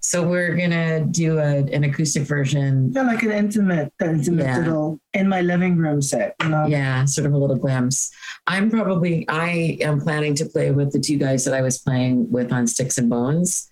[0.06, 2.92] So we're gonna do a, an acoustic version.
[2.94, 4.58] Yeah, like an intimate, an intimate Yeah.
[4.60, 6.36] little in my living room set.
[6.44, 6.66] You know?
[6.68, 8.12] Yeah, sort of a little glimpse.
[8.46, 12.30] I'm probably I am planning to play with the two guys that I was playing
[12.30, 13.72] with on Sticks and Bones,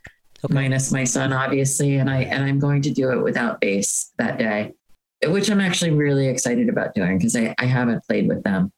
[0.49, 4.39] minus my son, obviously, and I and I'm going to do it without bass that
[4.39, 4.71] day,
[5.25, 8.71] which I'm actually really excited about doing because I, I haven't played with them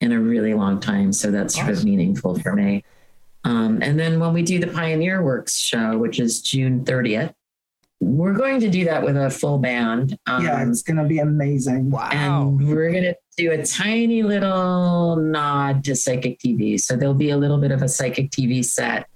[0.00, 2.82] in a really long time, so that's sort of meaningful for me.
[3.46, 7.32] Um, and then when we do the Pioneer Works show, which is June 30th,
[8.00, 10.18] we're going to do that with a full band.
[10.26, 11.90] Um, Yeah, it's gonna be amazing.
[11.90, 12.10] Wow.
[12.12, 16.78] and we're going to do a tiny little nod to psychic TV.
[16.80, 19.06] So there'll be a little bit of a psychic TV set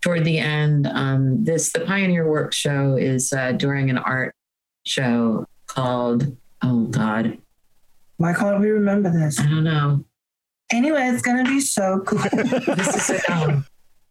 [0.00, 0.86] toward the end.
[0.86, 4.34] Um, this, the Pioneer Work show, is uh, during an art
[4.84, 7.38] show called, oh God,
[8.16, 9.38] Why can't we remember this?
[9.38, 10.04] I don't know.
[10.70, 12.18] Anyway, it's gonna be so cool.
[12.76, 13.64] This is um,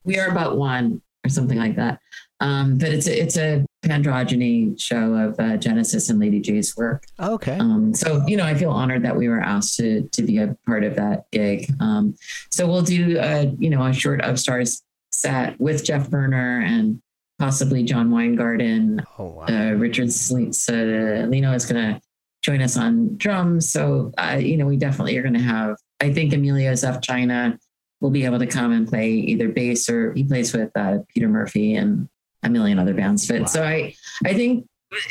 [0.04, 2.00] We Are About One or something like that.
[2.40, 7.06] Um, but it's a, it's a androgyny show of uh, Genesis and Lady Jaye's work.
[7.20, 7.58] Okay.
[7.58, 10.56] Um, so you know, I feel honored that we were asked to to be a
[10.66, 11.70] part of that gig.
[11.80, 12.16] Um,
[12.52, 17.02] so we'll do a you know a short Of Stars set with Jeff Berner and
[17.40, 19.02] possibly John Weingarten.
[19.18, 19.46] Oh wow.
[19.46, 22.02] Uh, Richard Sleets, uh, Lino is going to
[22.42, 23.72] join us on drums.
[23.72, 25.78] So uh, you know, we definitely are going to have.
[26.06, 27.02] I think Emilio F.
[27.02, 27.58] China
[28.02, 31.28] will be able to come and play either bass or he plays with uh, Peter
[31.28, 32.08] Murphy and
[32.44, 33.28] a million other bands.
[33.28, 33.96] But so I,
[34.26, 34.68] I think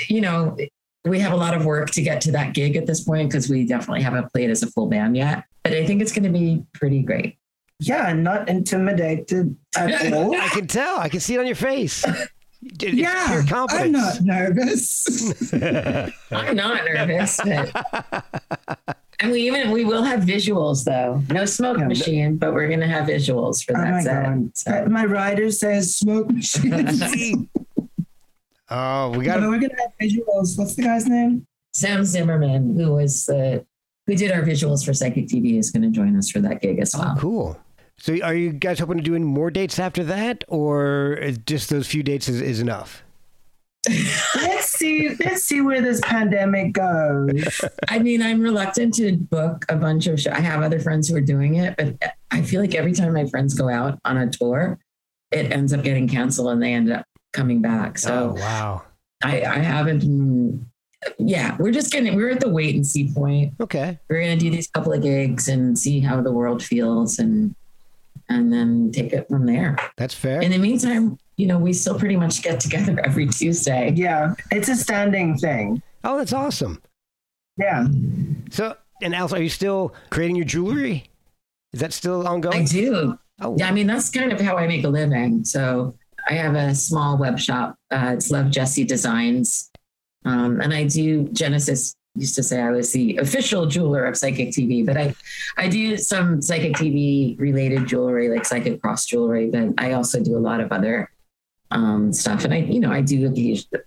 [0.09, 0.57] you know
[1.05, 3.49] we have a lot of work to get to that gig at this point because
[3.51, 5.45] we definitely haven't played as a full band yet.
[5.62, 7.36] But I think it's going to be pretty great.
[7.80, 10.34] yeah, not intimidated at all.
[10.34, 10.99] I can tell.
[10.99, 12.05] I can see it on your face.
[12.07, 12.28] It-
[12.80, 15.53] It's yeah, pure I'm not nervous.
[15.53, 21.23] I'm not nervous, but and we even we will have visuals though.
[21.33, 21.87] No smoke Yeah.
[21.89, 24.23] machine, but we're gonna have visuals for Oh that my set.
[24.25, 24.51] god!
[24.57, 27.49] So- uh, My rider says smoke machine.
[28.71, 30.59] oh, we but got we're gonna have visuals.
[30.59, 31.47] What's the guy's name?
[31.73, 33.65] Sam Zimmerman, who was the
[34.07, 36.79] who did our visuals for Psychic TV, is going to join us for that gig
[36.79, 37.17] as Oh, well.
[37.19, 37.57] cool.
[37.97, 41.87] So, are you guys hoping to do any more dates after that, or just those
[41.87, 43.03] few dates is, is enough?
[44.75, 45.25] Let's see.
[45.25, 47.61] Let's see where this pandemic goes.
[47.89, 50.33] I mean, I'm reluctant to book a bunch of shows.
[50.33, 51.97] I have other friends who are doing it, but
[52.33, 54.81] I feel like every time my friends go out on a tour,
[55.31, 57.99] it ends up getting canceled and they end up coming back.
[57.99, 58.83] So oh, wow.
[59.22, 60.66] I, I haven't.
[61.18, 63.55] Yeah, we're just gonna we're at the wait and see point.
[63.61, 63.99] Okay.
[64.09, 67.55] We're gonna do these couple of gigs and see how the world feels and
[68.29, 69.77] and then take it from there.
[69.97, 70.41] That's fair.
[70.41, 73.93] In the meantime, you know, we still pretty much get together every Tuesday.
[73.95, 75.82] Yeah, it's a standing thing.
[76.05, 76.80] oh, that's awesome.
[77.57, 77.87] Yeah.
[78.51, 81.11] So, and Alice, are you still creating your jewelry?
[81.72, 82.62] Is that still ongoing?
[82.62, 83.18] I do.
[83.41, 85.45] Oh, Yeah, I mean that's kind of how I make a living.
[85.45, 85.95] So
[86.28, 87.76] I have a small web shop.
[87.91, 89.70] Uh, it's Love Jesse Designs,
[90.24, 91.24] um, and I do.
[91.32, 95.14] Genesis used to say I was the official jeweler of Psychic TV, but I
[95.57, 99.51] I do some Psychic TV related jewelry, like Psychic Cross jewelry.
[99.51, 101.11] But I also do a lot of other
[101.75, 103.27] um, stuff, and I you know I do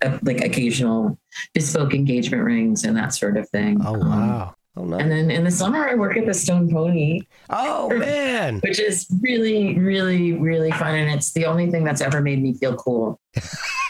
[0.05, 1.17] uh, like occasional
[1.53, 3.81] bespoke engagement rings and that sort of thing.
[3.83, 4.53] oh Um, wow.
[4.79, 4.97] Oh, no.
[4.97, 8.59] and then in the summer, I work at the Stone Pony oh, man.
[8.59, 10.93] which is really, really, really fun.
[10.93, 13.19] And it's the only thing that's ever made me feel cool.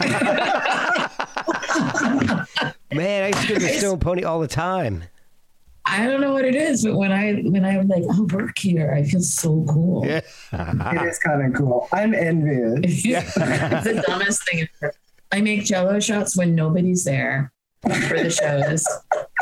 [2.90, 5.04] Man, I used to go to the Stone Pony all the time.
[5.90, 8.92] I don't know what it is, but when I when I'm like, I'll work here,
[8.92, 10.06] I feel so cool.
[10.06, 10.20] Yeah.
[10.52, 11.88] It is kind of cool.
[11.92, 13.04] I'm envious.
[13.04, 14.92] it's the dumbest thing ever.
[15.32, 18.86] I make jello shots when nobody's there for the shows.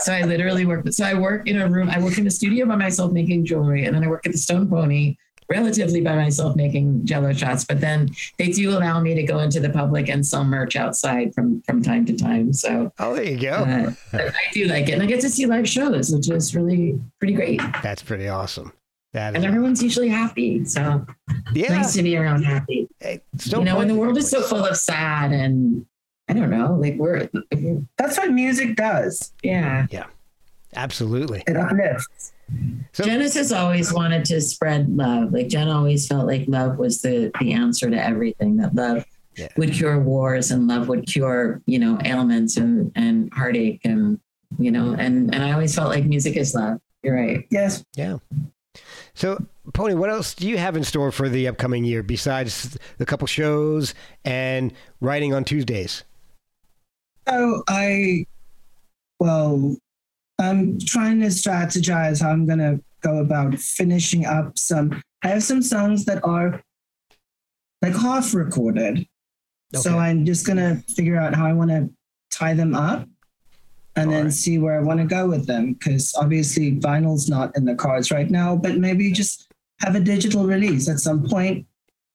[0.00, 0.86] So I literally work.
[0.90, 1.88] So I work in a room.
[1.90, 4.38] I work in a studio by myself making jewelry, and then I work at the
[4.38, 5.16] Stone Pony
[5.48, 7.64] relatively by myself making jello shots.
[7.64, 11.34] But then they do allow me to go into the public and sell merch outside
[11.34, 12.52] from from time to time.
[12.52, 13.52] So Oh, there you go.
[13.52, 16.98] uh, I do like it, and I get to see live shows, which is really
[17.18, 17.60] pretty great.
[17.82, 18.72] That's pretty awesome.
[19.12, 21.06] That And is, everyone's usually happy, so
[21.54, 21.74] yeah.
[21.76, 22.86] nice to be around happy.
[23.00, 25.86] Hey, Stone you know, when the world is so full of sad and
[26.28, 27.28] I don't know, like we're
[27.96, 29.32] That's what music does.
[29.42, 29.86] Yeah.
[29.90, 30.06] Yeah.
[30.74, 31.44] Absolutely.
[31.46, 32.32] It uplifts.
[32.92, 35.32] So- Genesis always wanted to spread love.
[35.32, 38.56] Like Gen always felt like love was the the answer to everything.
[38.58, 39.04] That love
[39.36, 39.48] Yeah.
[39.56, 44.18] would cure wars and love would cure you know ailments and and heartache and
[44.58, 46.78] you know and and I always felt like music is love.
[47.02, 47.46] You're right.
[47.50, 47.84] Yes.
[47.96, 48.18] Yeah.
[49.14, 53.06] So, Pony, what else do you have in store for the upcoming year besides the
[53.06, 53.94] couple shows
[54.24, 56.04] and writing on Tuesdays?
[57.28, 58.26] So I,
[59.18, 59.76] well,
[60.38, 65.02] I'm trying to strategize how I'm gonna go about finishing up some.
[65.22, 66.62] I have some songs that are
[67.82, 69.06] like half recorded.
[69.74, 71.90] So I'm just gonna figure out how I want to
[72.30, 73.08] tie them up,
[73.96, 74.32] and then Alright.
[74.32, 75.72] see where I want to go with them.
[75.74, 79.48] Because obviously vinyl's not in the cards right now, but maybe just
[79.80, 81.66] have a digital release at some point,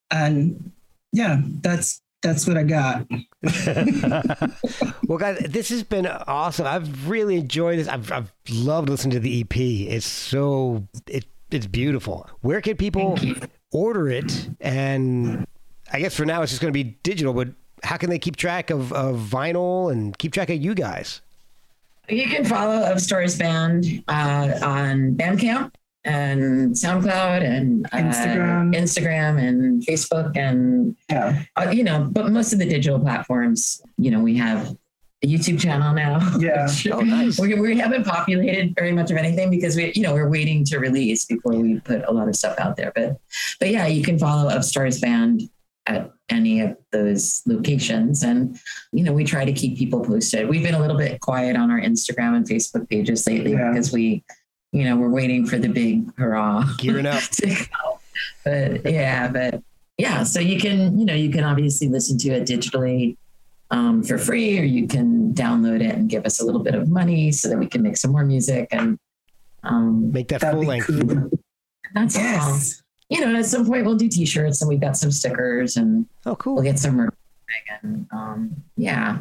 [0.10, 0.72] and
[1.12, 3.08] yeah, that's that's what I got.
[5.08, 6.68] well, guys, this has been awesome.
[6.68, 7.88] I've really enjoyed this.
[7.88, 9.58] I've, I've loved listening to the EP.
[9.58, 12.30] It's so it it's beautiful.
[12.42, 13.18] Where can people
[13.72, 14.50] order it?
[14.62, 15.46] And
[15.92, 17.34] I guess for now it's just going to be digital.
[17.34, 17.50] But
[17.84, 21.22] how can they keep track of, of vinyl and keep track of you guys?
[22.08, 25.72] You can follow Of Stars Band uh, on Bandcamp
[26.04, 28.76] and SoundCloud and uh, Instagram.
[28.76, 34.12] Instagram and Facebook and Yeah, uh, you know, but most of the digital platforms, you
[34.12, 34.76] know, we have
[35.24, 36.18] a YouTube channel now.
[36.40, 36.66] Yeah.
[36.66, 37.40] which Oh, nice.
[37.40, 40.80] We, we haven't populated very much of anything because we, you know, we're waiting to
[40.80, 42.92] release before we put a lot of stuff out there.
[42.96, 43.20] But,
[43.60, 45.44] but yeah, you can follow Of Stars Band
[45.88, 48.58] at any of those locations, and
[48.94, 50.48] you know, we try to keep people posted.
[50.48, 53.72] We've been a little bit quiet on our Instagram and Facebook pages lately Yeah.
[53.72, 54.24] because we,
[54.72, 57.22] you know, we're waiting for the big hurrah Gearing up.
[57.32, 58.00] to go.
[58.46, 59.62] But yeah, but
[59.98, 63.18] yeah, so you can, you know, you can obviously listen to it digitally
[63.70, 66.90] um, for free, or you can download it and give us a little bit of
[66.90, 68.68] money so that we can make some more music.
[68.72, 68.98] And
[69.64, 70.88] um, Make that that'd full be length.
[70.88, 71.30] cool.
[71.94, 72.60] that's all.
[73.10, 76.36] You know, at some point we'll do t-shirts and we've got some stickers and Oh,
[76.38, 76.56] cool.
[76.56, 77.14] we'll get some merch.
[77.84, 79.20] And um, yeah,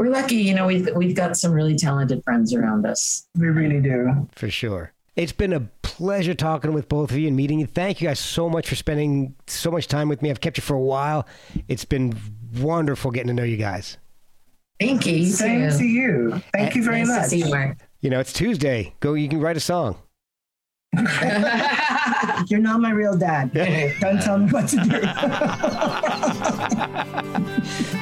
[0.00, 0.36] we're lucky.
[0.36, 3.28] You know, we've we've got some really talented friends around us.
[3.36, 4.26] We really do.
[4.34, 4.94] For sure.
[5.14, 7.66] It's been a pleasure talking with both of you and meeting you.
[7.66, 10.30] Thank you guys so much for spending so much time with me.
[10.30, 11.26] I've kept you for a while.
[11.68, 12.14] It's been
[12.58, 13.98] wonderful getting to know you guys.
[14.80, 15.16] Thank you.
[15.16, 15.76] you Same too.
[15.76, 16.42] to you.
[16.54, 17.22] Thank you very nice much.
[17.24, 17.76] To see you, Mark.
[18.00, 18.94] You know, it's Tuesday.
[19.00, 19.98] Go, you can write a song.
[22.48, 23.52] You're not my real dad.
[24.00, 24.76] Don't tell me what to
[27.90, 27.96] do.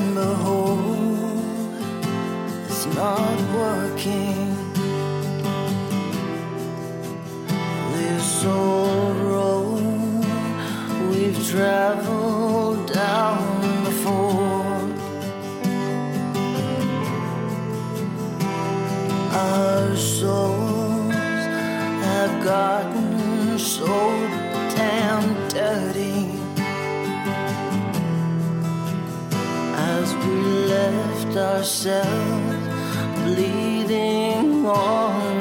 [0.00, 0.78] and behold,
[2.66, 4.48] it's not working.
[7.94, 10.24] This old road
[11.10, 14.80] we've traveled down before.
[19.32, 21.12] Our souls
[22.06, 24.19] have gotten so
[30.24, 32.68] we left ourselves
[33.24, 35.39] bleeding on